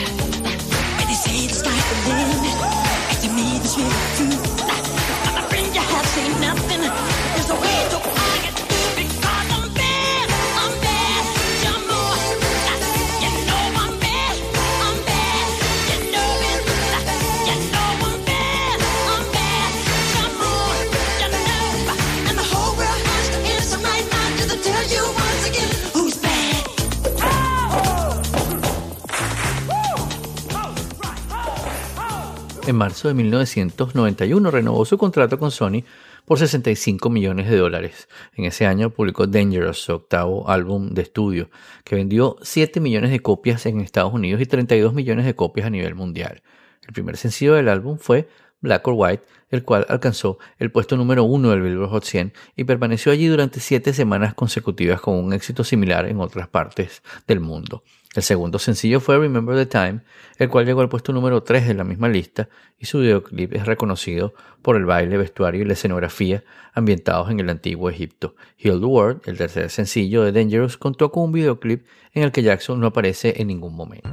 En 32.65 32.77
marzo 32.77 33.09
de 33.09 33.13
1991 33.13 34.49
renovó 34.49 34.85
su 34.85 34.97
contrato 34.97 35.37
con 35.37 35.51
Sony 35.51 35.83
por 36.23 36.39
65 36.39 37.09
millones 37.09 37.49
de 37.49 37.57
dólares. 37.57 38.07
En 38.35 38.45
ese 38.45 38.65
año 38.65 38.89
publicó 38.89 39.27
Dangerous, 39.27 39.83
su 39.83 39.91
octavo 39.91 40.49
álbum 40.49 40.93
de 40.93 41.01
estudio, 41.01 41.49
que 41.83 41.97
vendió 41.97 42.37
7 42.41 42.79
millones 42.79 43.11
de 43.11 43.19
copias 43.19 43.65
en 43.65 43.81
Estados 43.81 44.13
Unidos 44.13 44.39
y 44.39 44.45
32 44.45 44.93
millones 44.93 45.25
de 45.25 45.35
copias 45.35 45.67
a 45.67 45.71
nivel 45.71 45.93
mundial. 45.93 46.41
El 46.87 46.93
primer 46.93 47.17
sencillo 47.17 47.55
del 47.55 47.67
álbum 47.67 47.97
fue 47.97 48.29
Black 48.61 48.87
or 48.87 48.93
White, 48.95 49.23
el 49.49 49.63
cual 49.63 49.85
alcanzó 49.89 50.39
el 50.57 50.71
puesto 50.71 50.95
número 50.95 51.25
uno 51.25 51.49
del 51.49 51.61
Billboard 51.61 51.89
Hot 51.89 52.05
100 52.05 52.31
y 52.55 52.63
permaneció 52.63 53.11
allí 53.11 53.27
durante 53.27 53.59
siete 53.59 53.91
semanas 53.91 54.35
consecutivas 54.35 55.01
con 55.01 55.15
un 55.15 55.33
éxito 55.33 55.65
similar 55.65 56.05
en 56.05 56.21
otras 56.21 56.47
partes 56.47 57.03
del 57.27 57.41
mundo. 57.41 57.83
El 58.13 58.21
segundo 58.21 58.59
sencillo 58.59 58.99
fue 58.99 59.17
Remember 59.17 59.55
the 59.55 59.65
Time, 59.65 60.01
el 60.37 60.49
cual 60.49 60.65
llegó 60.65 60.81
al 60.81 60.89
puesto 60.89 61.13
número 61.13 61.41
3 61.41 61.67
de 61.67 61.73
la 61.73 61.83
misma 61.83 62.09
lista 62.09 62.47
y 62.77 62.85
su 62.85 62.99
videoclip 62.99 63.53
es 63.53 63.65
reconocido 63.65 64.33
por 64.61 64.75
el 64.75 64.85
baile, 64.85 65.17
vestuario 65.17 65.63
y 65.63 65.65
la 65.65 65.73
escenografía 65.73 66.43
ambientados 66.73 67.31
en 67.31 67.39
el 67.39 67.49
antiguo 67.49 67.89
Egipto. 67.89 68.35
Heal 68.57 68.79
the 68.79 68.85
World, 68.85 69.21
el 69.25 69.37
tercer 69.37 69.69
sencillo 69.71 70.23
de 70.23 70.31
Dangerous, 70.31 70.77
contó 70.77 71.11
con 71.11 71.23
un 71.23 71.31
videoclip 71.31 71.85
en 72.13 72.23
el 72.23 72.31
que 72.31 72.43
Jackson 72.43 72.79
no 72.79 72.87
aparece 72.87 73.41
en 73.41 73.47
ningún 73.47 73.75
momento. 73.75 74.09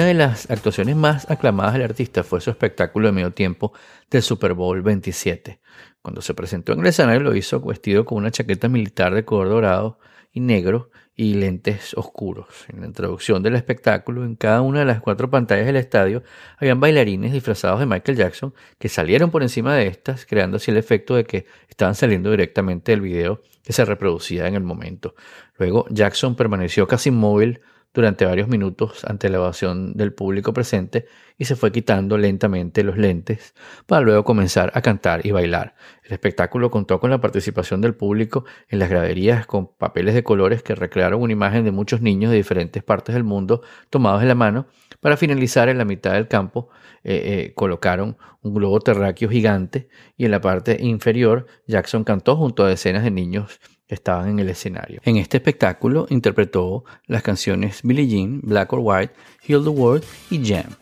Una 0.00 0.06
de 0.06 0.14
las 0.14 0.50
actuaciones 0.50 0.96
más 0.96 1.30
aclamadas 1.30 1.74
del 1.74 1.82
artista 1.82 2.24
fue 2.24 2.40
su 2.40 2.48
espectáculo 2.48 3.08
de 3.08 3.12
medio 3.12 3.34
tiempo 3.34 3.74
del 4.10 4.22
Super 4.22 4.54
Bowl 4.54 4.80
27. 4.80 5.60
Cuando 6.00 6.22
se 6.22 6.32
presentó 6.32 6.72
en 6.72 6.80
el 6.80 6.86
escenario 6.86 7.20
lo 7.20 7.36
hizo 7.36 7.60
vestido 7.60 8.06
con 8.06 8.16
una 8.16 8.30
chaqueta 8.30 8.70
militar 8.70 9.14
de 9.14 9.26
color 9.26 9.50
dorado 9.50 9.98
y 10.32 10.40
negro 10.40 10.90
y 11.14 11.34
lentes 11.34 11.92
oscuros. 11.98 12.46
En 12.68 12.80
la 12.80 12.86
introducción 12.86 13.42
del 13.42 13.56
espectáculo, 13.56 14.24
en 14.24 14.36
cada 14.36 14.62
una 14.62 14.78
de 14.78 14.86
las 14.86 15.02
cuatro 15.02 15.28
pantallas 15.28 15.66
del 15.66 15.76
estadio, 15.76 16.22
habían 16.56 16.80
bailarines 16.80 17.32
disfrazados 17.32 17.78
de 17.78 17.84
Michael 17.84 18.16
Jackson 18.16 18.54
que 18.78 18.88
salieron 18.88 19.30
por 19.30 19.42
encima 19.42 19.76
de 19.76 19.88
estas, 19.88 20.24
creando 20.24 20.56
así 20.56 20.70
el 20.70 20.78
efecto 20.78 21.14
de 21.14 21.24
que 21.24 21.44
estaban 21.68 21.94
saliendo 21.94 22.30
directamente 22.30 22.92
del 22.92 23.02
video 23.02 23.42
que 23.62 23.74
se 23.74 23.84
reproducía 23.84 24.48
en 24.48 24.54
el 24.54 24.62
momento. 24.62 25.14
Luego, 25.58 25.84
Jackson 25.90 26.36
permaneció 26.36 26.88
casi 26.88 27.10
inmóvil 27.10 27.60
durante 27.92 28.24
varios 28.24 28.48
minutos 28.48 29.04
ante 29.04 29.28
la 29.28 29.38
evasión 29.38 29.94
del 29.94 30.12
público 30.12 30.52
presente 30.52 31.06
y 31.36 31.46
se 31.46 31.56
fue 31.56 31.72
quitando 31.72 32.18
lentamente 32.18 32.84
los 32.84 32.96
lentes 32.96 33.54
para 33.86 34.02
luego 34.02 34.24
comenzar 34.24 34.70
a 34.74 34.82
cantar 34.82 35.26
y 35.26 35.32
bailar. 35.32 35.74
El 36.04 36.12
espectáculo 36.12 36.70
contó 36.70 37.00
con 37.00 37.10
la 37.10 37.20
participación 37.20 37.80
del 37.80 37.94
público 37.94 38.44
en 38.68 38.78
las 38.78 38.90
graderías 38.90 39.46
con 39.46 39.74
papeles 39.74 40.14
de 40.14 40.22
colores 40.22 40.62
que 40.62 40.74
recrearon 40.74 41.22
una 41.22 41.32
imagen 41.32 41.64
de 41.64 41.72
muchos 41.72 42.00
niños 42.00 42.30
de 42.30 42.36
diferentes 42.36 42.82
partes 42.82 43.14
del 43.14 43.24
mundo 43.24 43.62
tomados 43.88 44.20
de 44.20 44.28
la 44.28 44.34
mano. 44.34 44.66
Para 45.00 45.16
finalizar, 45.16 45.68
en 45.68 45.78
la 45.78 45.84
mitad 45.84 46.12
del 46.12 46.28
campo 46.28 46.68
eh, 47.02 47.22
eh, 47.24 47.54
colocaron 47.54 48.18
un 48.42 48.54
globo 48.54 48.80
terráqueo 48.80 49.28
gigante 49.30 49.88
y 50.16 50.26
en 50.26 50.30
la 50.30 50.40
parte 50.40 50.76
inferior 50.80 51.46
Jackson 51.66 52.04
cantó 52.04 52.36
junto 52.36 52.64
a 52.64 52.68
decenas 52.68 53.02
de 53.02 53.10
niños 53.10 53.60
estaban 53.94 54.28
en 54.28 54.38
el 54.38 54.48
escenario. 54.48 55.00
En 55.04 55.16
este 55.16 55.38
espectáculo 55.38 56.06
interpretó 56.10 56.84
las 57.06 57.22
canciones 57.22 57.80
Billie 57.82 58.08
Jean, 58.08 58.40
Black 58.42 58.72
or 58.72 58.80
White, 58.80 59.14
Heal 59.46 59.62
the 59.62 59.70
World 59.70 60.04
y 60.30 60.40
Jam. 60.44 60.76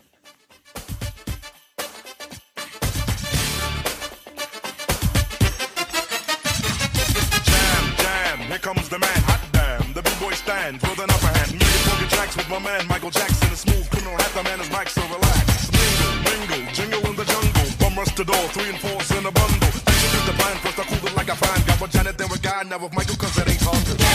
Mingle, 16.24 16.72
jingle 16.72 17.11
in 17.11 17.16
the 17.16 17.24
jungle. 17.24 17.66
Bum 17.78 17.94
rush 17.96 18.14
the 18.14 18.24
door, 18.24 18.48
three 18.52 18.68
and 18.68 18.78
four 18.78 19.18
in 19.18 19.26
a 19.26 19.30
bundle. 19.30 19.68
Execute 19.68 20.26
the 20.26 20.32
plan, 20.32 20.56
first 20.59 20.78
I 20.78 20.84
cool 20.84 21.09
it 21.09 21.16
like 21.16 21.28
a 21.28 21.36
fine. 21.36 21.67
With 21.80 21.92
Janet, 21.92 22.18
then 22.18 22.28
with 22.28 22.42
God, 22.42 22.68
now 22.68 22.78
with 22.78 22.92
Michael, 22.92 23.14
cause 23.14 23.38
it 23.38 23.48
ain't 23.48 23.60
hard 23.62 23.84
to 23.86 24.07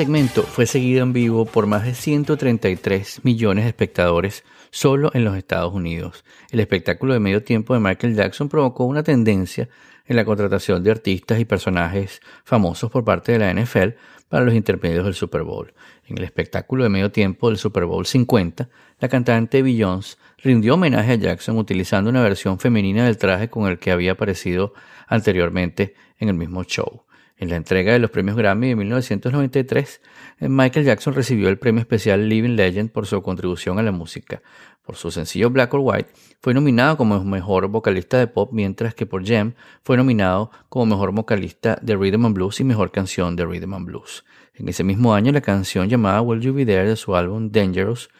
segmento 0.00 0.44
fue 0.44 0.64
seguido 0.64 1.02
en 1.02 1.12
vivo 1.12 1.44
por 1.44 1.66
más 1.66 1.84
de 1.84 1.92
133 1.92 3.22
millones 3.22 3.64
de 3.64 3.68
espectadores 3.68 4.44
solo 4.70 5.10
en 5.12 5.26
los 5.26 5.36
Estados 5.36 5.74
Unidos. 5.74 6.24
El 6.50 6.60
espectáculo 6.60 7.12
de 7.12 7.20
medio 7.20 7.42
tiempo 7.42 7.74
de 7.74 7.80
Michael 7.80 8.14
Jackson 8.14 8.48
provocó 8.48 8.86
una 8.86 9.02
tendencia 9.02 9.68
en 10.06 10.16
la 10.16 10.24
contratación 10.24 10.82
de 10.82 10.92
artistas 10.92 11.38
y 11.38 11.44
personajes 11.44 12.22
famosos 12.44 12.90
por 12.90 13.04
parte 13.04 13.32
de 13.32 13.40
la 13.40 13.52
NFL 13.52 13.90
para 14.30 14.42
los 14.42 14.54
intermedios 14.54 15.04
del 15.04 15.12
Super 15.12 15.42
Bowl. 15.42 15.74
En 16.06 16.16
el 16.16 16.24
espectáculo 16.24 16.84
de 16.84 16.88
medio 16.88 17.12
tiempo 17.12 17.50
del 17.50 17.58
Super 17.58 17.84
Bowl 17.84 18.06
50, 18.06 18.70
la 19.00 19.08
cantante 19.10 19.60
Beyoncé 19.60 20.16
rindió 20.38 20.76
homenaje 20.76 21.12
a 21.12 21.16
Jackson 21.16 21.58
utilizando 21.58 22.08
una 22.08 22.22
versión 22.22 22.58
femenina 22.58 23.04
del 23.04 23.18
traje 23.18 23.50
con 23.50 23.68
el 23.68 23.78
que 23.78 23.90
había 23.90 24.12
aparecido 24.12 24.72
anteriormente 25.08 25.94
en 26.18 26.30
el 26.30 26.36
mismo 26.36 26.64
show. 26.64 27.02
En 27.40 27.48
la 27.48 27.56
entrega 27.56 27.94
de 27.94 27.98
los 27.98 28.10
premios 28.10 28.36
Grammy 28.36 28.68
de 28.68 28.76
1993, 28.76 30.02
eh, 30.40 30.48
Michael 30.50 30.84
Jackson 30.84 31.14
recibió 31.14 31.48
el 31.48 31.58
premio 31.58 31.80
especial 31.80 32.28
Living 32.28 32.54
Legend 32.54 32.90
por 32.90 33.06
su 33.06 33.22
contribución 33.22 33.78
a 33.78 33.82
la 33.82 33.92
música. 33.92 34.42
Por 34.84 34.96
su 34.96 35.10
sencillo 35.10 35.48
Black 35.48 35.72
or 35.72 35.80
White, 35.82 36.10
fue 36.42 36.52
nominado 36.52 36.98
como 36.98 37.24
mejor 37.24 37.68
vocalista 37.68 38.18
de 38.18 38.26
pop, 38.26 38.50
mientras 38.52 38.94
que 38.94 39.06
por 39.06 39.24
Gem 39.24 39.54
fue 39.82 39.96
nominado 39.96 40.50
como 40.68 40.84
mejor 40.84 41.12
vocalista 41.12 41.78
de 41.80 41.96
Rhythm 41.96 42.26
and 42.26 42.34
Blues 42.34 42.60
y 42.60 42.64
mejor 42.64 42.90
canción 42.90 43.36
de 43.36 43.46
Rhythm 43.46 43.72
and 43.72 43.86
Blues. 43.86 44.26
En 44.52 44.68
ese 44.68 44.84
mismo 44.84 45.14
año, 45.14 45.32
la 45.32 45.40
canción 45.40 45.88
llamada 45.88 46.20
Will 46.20 46.42
You 46.42 46.52
Be 46.52 46.66
There 46.66 46.86
de 46.86 46.96
su 46.96 47.16
álbum 47.16 47.50
Dangerous 47.50 48.10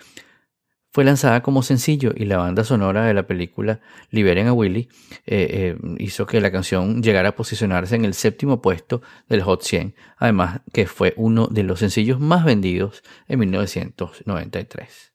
fue 0.93 1.05
lanzada 1.05 1.43
como 1.43 1.63
sencillo 1.63 2.13
y 2.15 2.25
la 2.25 2.39
banda 2.39 2.65
sonora 2.65 3.05
de 3.05 3.15
la 3.15 3.27
película 3.27 3.81
Liberen 4.11 4.49
a 4.49 4.53
Willy 4.53 4.89
eh, 5.27 5.77
eh, 5.77 5.77
hizo 5.99 6.27
que 6.27 6.41
la 6.41 6.51
canción 6.51 7.03
llegara 7.03 7.31
a 7.31 7.37
posicionarse 7.37 7.95
en 7.97 8.05
el 8.05 8.15
séptimo 8.15 8.61
puesto 8.61 9.03
del 9.29 9.43
Hot 9.43 9.63
100, 9.63 9.95
además 10.17 10.61
que 10.73 10.87
fue 10.87 11.15
uno 11.17 11.47
de 11.47 11.63
los 11.63 11.79
sencillos 11.79 12.21
más 12.21 12.45
vendidos 12.45 13.03
en 13.29 13.39
1993. 13.39 15.13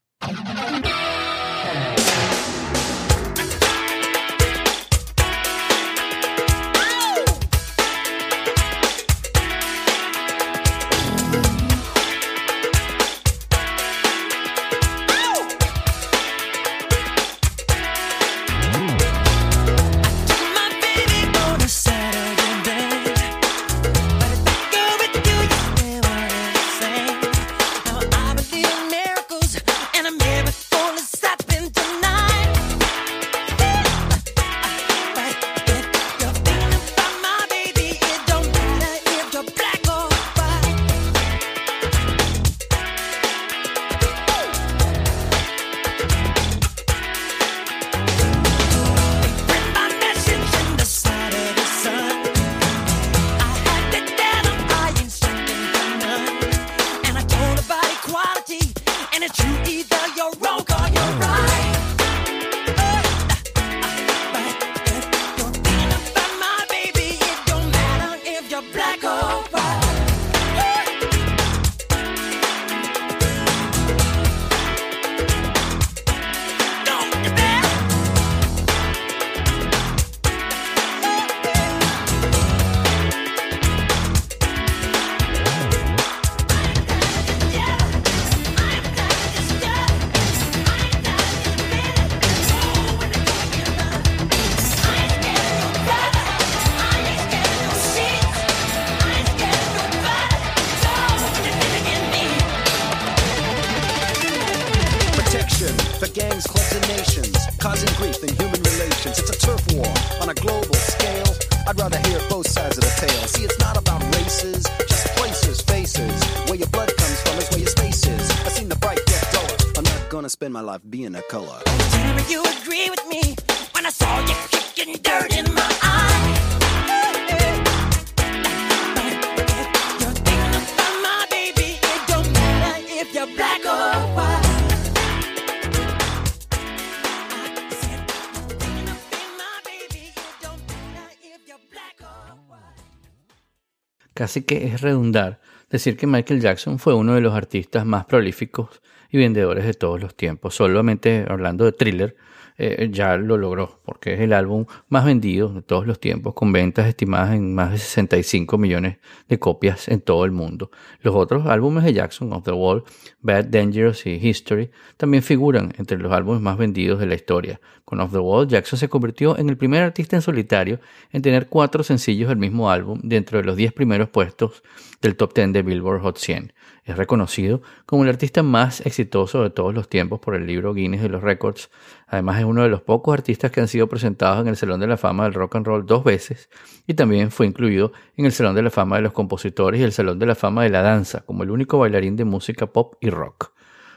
Casi 144.13 144.43
que 144.43 144.67
es 144.67 144.81
redundar 144.81 145.41
decir 145.69 145.97
que 145.97 146.05
Michael 146.07 146.41
Jackson 146.41 146.77
fue 146.77 146.93
uno 146.93 147.15
de 147.15 147.21
los 147.21 147.33
artistas 147.33 147.85
más 147.85 148.05
prolíficos 148.05 148.81
y 149.09 149.17
vendedores 149.17 149.65
de 149.65 149.73
todos 149.73 149.99
los 149.99 150.15
tiempos. 150.15 150.55
Solamente 150.55 151.25
hablando 151.27 151.65
de 151.65 151.71
thriller, 151.71 152.15
eh, 152.57 152.89
ya 152.91 153.17
lo 153.17 153.37
logró, 153.37 153.81
porque 153.83 154.13
es 154.13 154.21
el 154.21 154.33
álbum 154.33 154.65
más 154.87 155.05
vendido 155.05 155.49
de 155.49 155.61
todos 155.61 155.85
los 155.85 155.99
tiempos, 155.99 156.33
con 156.33 156.51
ventas 156.51 156.87
estimadas 156.87 157.35
en 157.35 157.53
más 157.53 157.71
de 157.71 157.77
65 157.77 158.57
millones 158.57 158.97
de 159.27 159.39
copias 159.39 159.87
en 159.87 160.01
todo 160.01 160.25
el 160.25 160.31
mundo. 160.31 160.71
Los 161.01 161.15
otros 161.15 161.45
álbumes 161.47 161.83
de 161.83 161.93
Jackson, 161.93 162.31
Of 162.33 162.43
the 162.45 162.51
Wall, 162.51 162.83
Bad, 163.21 163.45
Dangerous 163.45 164.05
y 164.05 164.11
History, 164.11 164.71
también 164.97 165.21
figuran 165.21 165.73
entre 165.77 165.97
los 165.97 166.11
álbumes 166.13 166.41
más 166.41 166.57
vendidos 166.57 166.99
de 166.99 167.07
la 167.07 167.15
historia. 167.15 167.59
Con 167.83 167.99
Off 167.99 168.11
the 168.11 168.19
Wall, 168.19 168.47
Jackson 168.47 168.79
se 168.79 168.89
convirtió 168.89 169.37
en 169.37 169.49
el 169.49 169.57
primer 169.57 169.83
artista 169.83 170.15
en 170.15 170.21
solitario 170.21 170.79
en 171.11 171.21
tener 171.21 171.47
cuatro 171.47 171.83
sencillos 171.83 172.29
del 172.29 172.37
mismo 172.37 172.71
álbum 172.71 172.99
dentro 173.03 173.37
de 173.37 173.43
los 173.43 173.55
10 173.55 173.73
primeros 173.73 174.09
puestos 174.09 174.63
del 175.01 175.15
top 175.15 175.35
10 175.35 175.53
de 175.53 175.61
Billboard 175.61 176.01
Hot 176.01 176.17
100. 176.17 176.53
Es 176.85 176.97
reconocido 176.97 177.63
como 177.87 178.03
el 178.03 178.09
artista 178.09 178.43
más 178.43 178.85
exitoso 178.85 179.41
de 179.41 179.49
todos 179.49 179.73
los 179.73 179.89
tiempos 179.89 180.19
por 180.19 180.35
el 180.35 180.45
libro 180.45 180.73
Guinness 180.75 181.01
de 181.01 181.09
los 181.09 181.23
Records. 181.23 181.71
Además 182.07 182.37
es 182.39 182.45
uno 182.45 182.61
de 182.61 182.69
los 182.69 182.81
pocos 182.83 183.11
artistas 183.13 183.49
que 183.51 183.59
han 183.59 183.67
sido 183.67 183.87
presentados 183.89 184.41
en 184.41 184.47
el 184.49 184.55
Salón 184.55 184.79
de 184.79 184.85
la 184.85 184.95
Fama 184.95 185.23
del 185.23 185.33
Rock 185.33 185.55
and 185.55 185.65
Roll 185.65 185.85
dos 185.87 186.03
veces 186.03 186.47
y 186.85 186.93
también 186.93 187.31
fue 187.31 187.47
incluido 187.47 187.91
en 188.17 188.25
el 188.25 188.31
Salón 188.31 188.53
de 188.55 188.61
la 188.61 188.69
Fama 188.69 188.97
de 188.97 189.01
los 189.01 189.13
Compositores 189.13 189.81
y 189.81 189.83
el 189.83 189.93
Salón 189.93 190.19
de 190.19 190.27
la 190.27 190.35
Fama 190.35 190.61
de 190.63 190.69
la 190.69 190.83
Danza 190.83 191.21
como 191.25 191.41
el 191.41 191.49
único 191.49 191.79
bailarín 191.79 192.15
de 192.17 192.23
música 192.25 192.67
pop 192.67 192.93
y 193.01 193.09
rock. 193.09 193.51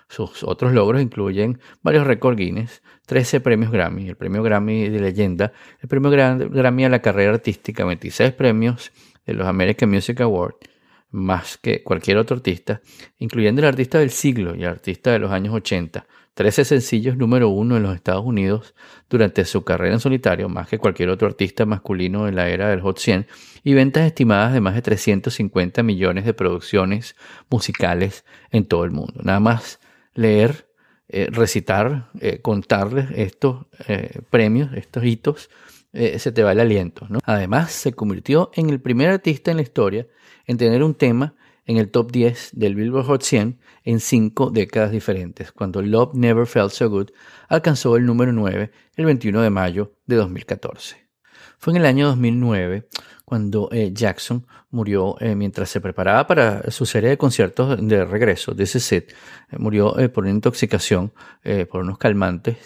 Sus 0.08 0.42
otros 0.42 0.72
logros 0.72 1.02
incluyen 1.02 1.60
varios 1.82 2.06
récords 2.06 2.38
Guinness, 2.38 2.82
13 3.04 3.40
premios 3.40 3.70
Grammy, 3.70 4.08
el 4.08 4.16
premio 4.16 4.42
Grammy 4.42 4.88
de 4.88 5.00
leyenda, 5.00 5.52
el 5.82 5.88
premio 5.90 6.10
Gra- 6.10 6.48
Grammy 6.50 6.86
a 6.86 6.88
la 6.88 7.02
carrera 7.02 7.32
artística, 7.34 7.84
26 7.84 8.32
premios 8.32 8.90
de 9.26 9.34
los 9.34 9.46
American 9.46 9.90
Music 9.90 10.18
Awards, 10.22 10.56
más 11.10 11.56
que 11.56 11.82
cualquier 11.82 12.18
otro 12.18 12.36
artista, 12.36 12.80
incluyendo 13.18 13.60
el 13.60 13.68
artista 13.68 13.98
del 13.98 14.10
siglo 14.10 14.54
y 14.54 14.62
el 14.62 14.68
artista 14.68 15.10
de 15.12 15.18
los 15.18 15.30
años 15.30 15.54
80, 15.54 16.06
13 16.34 16.64
sencillos 16.64 17.16
número 17.16 17.48
uno 17.48 17.76
en 17.76 17.82
los 17.82 17.96
Estados 17.96 18.24
Unidos 18.24 18.74
durante 19.10 19.44
su 19.44 19.64
carrera 19.64 19.94
en 19.94 20.00
solitario, 20.00 20.48
más 20.48 20.68
que 20.68 20.78
cualquier 20.78 21.08
otro 21.08 21.26
artista 21.26 21.66
masculino 21.66 22.28
en 22.28 22.36
la 22.36 22.48
era 22.48 22.68
del 22.68 22.80
Hot 22.80 22.98
100, 22.98 23.26
y 23.64 23.74
ventas 23.74 24.06
estimadas 24.06 24.52
de 24.52 24.60
más 24.60 24.74
de 24.74 24.82
350 24.82 25.82
millones 25.82 26.24
de 26.24 26.34
producciones 26.34 27.16
musicales 27.50 28.24
en 28.50 28.66
todo 28.66 28.84
el 28.84 28.92
mundo. 28.92 29.20
Nada 29.24 29.40
más 29.40 29.80
leer, 30.14 30.68
eh, 31.08 31.26
recitar, 31.30 32.10
eh, 32.20 32.40
contarles 32.40 33.08
estos 33.16 33.66
eh, 33.88 34.20
premios, 34.30 34.72
estos 34.74 35.04
hitos, 35.04 35.50
eh, 35.92 36.18
se 36.18 36.32
te 36.32 36.42
va 36.42 36.52
el 36.52 36.60
aliento. 36.60 37.06
¿no? 37.08 37.18
Además, 37.24 37.72
se 37.72 37.92
convirtió 37.92 38.50
en 38.54 38.70
el 38.70 38.80
primer 38.80 39.10
artista 39.10 39.50
en 39.50 39.58
la 39.58 39.62
historia 39.62 40.06
en 40.46 40.56
tener 40.56 40.82
un 40.82 40.94
tema 40.94 41.34
en 41.66 41.76
el 41.76 41.90
top 41.90 42.10
10 42.10 42.50
del 42.54 42.74
Billboard 42.74 43.06
Hot 43.06 43.22
100 43.22 43.58
en 43.84 44.00
cinco 44.00 44.50
décadas 44.50 44.90
diferentes, 44.90 45.52
cuando 45.52 45.82
Love 45.82 46.14
Never 46.14 46.46
Felt 46.46 46.72
So 46.72 46.88
Good 46.88 47.10
alcanzó 47.48 47.96
el 47.96 48.06
número 48.06 48.32
9 48.32 48.70
el 48.96 49.04
21 49.04 49.42
de 49.42 49.50
mayo 49.50 49.92
de 50.06 50.16
2014. 50.16 51.08
Fue 51.58 51.72
en 51.72 51.78
el 51.78 51.86
año 51.86 52.06
2009 52.06 52.88
cuando 53.24 53.68
eh, 53.72 53.90
Jackson 53.92 54.46
murió 54.70 55.16
eh, 55.20 55.34
mientras 55.34 55.68
se 55.68 55.82
preparaba 55.82 56.26
para 56.26 56.70
su 56.70 56.86
serie 56.86 57.10
de 57.10 57.18
conciertos 57.18 57.76
de 57.86 58.06
regreso, 58.06 58.56
This 58.56 58.76
Is 58.76 58.92
It. 58.92 59.10
Eh, 59.50 59.58
murió 59.58 59.94
por 60.14 60.24
una 60.24 60.32
intoxicación, 60.32 61.12
por 61.70 61.82
unos 61.82 61.98
calmantes. 61.98 62.56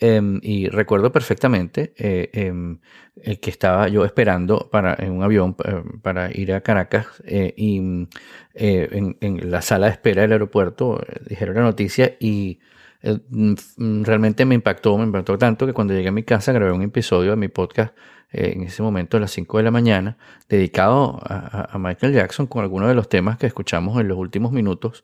Em, 0.00 0.40
y 0.42 0.68
recuerdo 0.68 1.12
perfectamente 1.12 1.92
eh, 1.96 2.30
em, 2.32 2.78
eh, 3.16 3.38
que 3.40 3.50
estaba 3.50 3.88
yo 3.88 4.04
esperando 4.04 4.68
para, 4.70 4.94
en 4.98 5.12
un 5.12 5.22
avión 5.22 5.56
eh, 5.64 5.82
para 6.02 6.30
ir 6.32 6.52
a 6.52 6.60
Caracas 6.60 7.06
eh, 7.24 7.52
y 7.56 7.80
mm, 7.80 8.08
eh, 8.54 9.14
en, 9.20 9.50
la 9.50 9.62
sala 9.62 9.86
de 9.86 9.92
espera 9.92 10.22
del 10.22 10.32
aeropuerto 10.32 11.00
dijeron 11.26 11.56
la 11.56 11.62
noticia 11.62 12.16
y 12.20 12.60
mm, 13.02 13.54
mm, 13.76 14.04
realmente 14.04 14.44
me 14.44 14.54
impactó, 14.54 14.96
me 14.98 15.04
impactó 15.04 15.36
tanto 15.36 15.66
que 15.66 15.72
cuando 15.72 15.94
llegué 15.94 16.08
a 16.08 16.12
mi 16.12 16.22
casa 16.22 16.52
grabé 16.52 16.72
un 16.72 16.82
episodio 16.82 17.30
de 17.30 17.36
mi 17.36 17.48
podcast 17.48 17.96
en 18.30 18.62
ese 18.62 18.82
momento 18.82 19.16
a 19.16 19.20
las 19.20 19.30
5 19.32 19.56
de 19.56 19.64
la 19.64 19.70
mañana 19.70 20.18
dedicado 20.50 21.18
a 21.24 21.78
Michael 21.78 22.12
Jackson 22.12 22.46
con 22.46 22.62
algunos 22.62 22.88
de 22.88 22.94
los 22.94 23.08
temas 23.08 23.38
que 23.38 23.46
escuchamos 23.46 23.98
en 23.98 24.06
los 24.06 24.18
últimos 24.18 24.52
minutos 24.52 25.02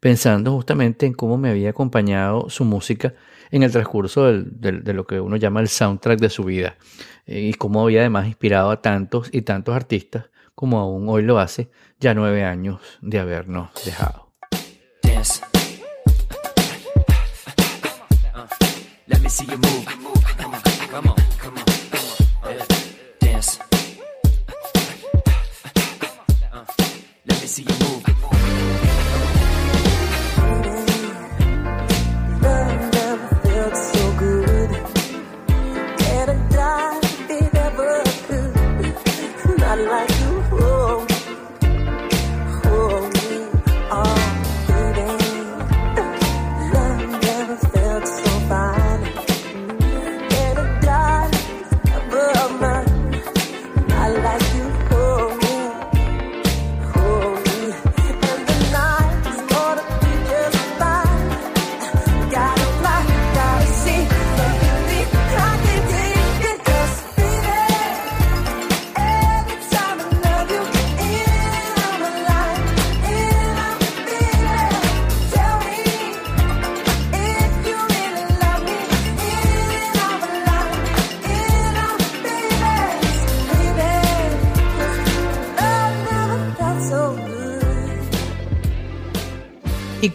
pensando 0.00 0.52
justamente 0.52 1.06
en 1.06 1.12
cómo 1.12 1.36
me 1.36 1.50
había 1.50 1.70
acompañado 1.70 2.48
su 2.48 2.64
música 2.64 3.14
en 3.50 3.62
el 3.62 3.70
transcurso 3.72 4.24
del- 4.26 4.82
de 4.84 4.92
lo 4.92 5.06
que 5.06 5.20
uno 5.20 5.36
llama 5.36 5.60
el 5.60 5.68
soundtrack 5.68 6.18
de 6.20 6.30
su 6.30 6.44
vida. 6.44 6.76
Eh, 7.26 7.40
y 7.40 7.54
cómo 7.54 7.82
había 7.82 8.00
además 8.00 8.26
inspirado 8.26 8.70
a 8.70 8.80
tantos 8.82 9.28
y 9.32 9.42
tantos 9.42 9.74
artistas 9.74 10.26
como 10.54 10.78
aún 10.78 11.08
hoy 11.08 11.22
lo 11.22 11.38
hace 11.38 11.70
ya 12.00 12.14
nueve 12.14 12.44
años 12.44 12.80
de 13.02 13.18
habernos 13.18 13.70
dejado. 13.84 14.32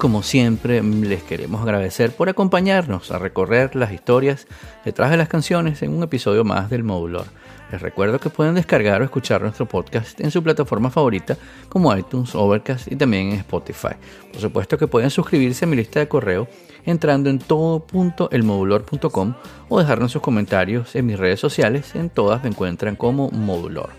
Como 0.02 0.24
siempre, 0.24 0.82
les 0.82 1.22
queremos 1.22 1.62
agradecer 1.62 2.10
por 2.10 2.28
acompañarnos 2.28 3.12
a 3.12 3.20
recorrer 3.20 3.76
las 3.76 3.93
historias 3.93 4.47
detrás 4.84 5.12
de 5.12 5.18
las 5.18 5.30
canciones 5.30 5.84
en 5.84 5.93
un 5.93 6.02
episodio 6.02 6.43
más 6.43 6.72
del 6.72 6.84
Modulor. 6.84 7.28
Les 7.72 7.80
recuerdo 7.80 8.20
que 8.20 8.32
pueden 8.32 8.56
descargar 8.56 9.04
o 9.04 9.06
escuchar 9.06 9.43
nuestro 9.43 9.68
podcast 9.68 10.20
en 10.20 10.32
su 10.32 10.41
plataforma 10.41 10.89
favorita 10.89 11.38
como 11.70 11.95
iTunes, 11.95 12.34
Overcast 12.34 12.91
y 12.91 12.95
también 12.95 13.28
en 13.28 13.36
Spotify. 13.36 13.93
Por 14.32 14.41
supuesto 14.41 14.76
que 14.76 14.88
pueden 14.88 15.12
suscribirse 15.12 15.66
a 15.66 15.68
mi 15.68 15.76
lista 15.76 15.99
de 15.99 16.08
correo 16.08 16.47
entrando 16.84 17.30
en 17.30 17.38
todo.elmodulor.com 17.38 19.36
o 19.70 19.80
dejarnos 19.80 20.14
sus 20.14 20.22
comentarios 20.24 20.95
en 20.95 21.06
mis 21.06 21.20
redes 21.20 21.39
sociales. 21.39 21.93
En 21.93 22.10
todas 22.10 22.41
me 22.41 22.49
encuentran 22.49 22.95
como 22.95 23.30
Modulor. 23.30 23.91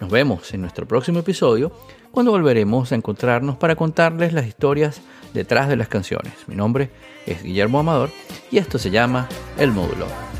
Nos 0.00 0.10
vemos 0.10 0.52
en 0.52 0.60
nuestro 0.60 0.86
próximo 0.86 1.20
episodio 1.20 1.72
cuando 2.10 2.30
volveremos 2.30 2.92
a 2.92 2.94
encontrarnos 2.94 3.56
para 3.56 3.76
contarles 3.76 4.34
las 4.34 4.46
historias 4.46 5.00
detrás 5.36 5.68
de 5.68 5.76
las 5.76 5.88
canciones. 5.88 6.32
Mi 6.46 6.56
nombre 6.56 6.90
es 7.26 7.42
Guillermo 7.42 7.78
Amador 7.78 8.10
y 8.50 8.58
esto 8.58 8.78
se 8.78 8.90
llama 8.90 9.28
El 9.58 9.70
Módulo. 9.70 10.35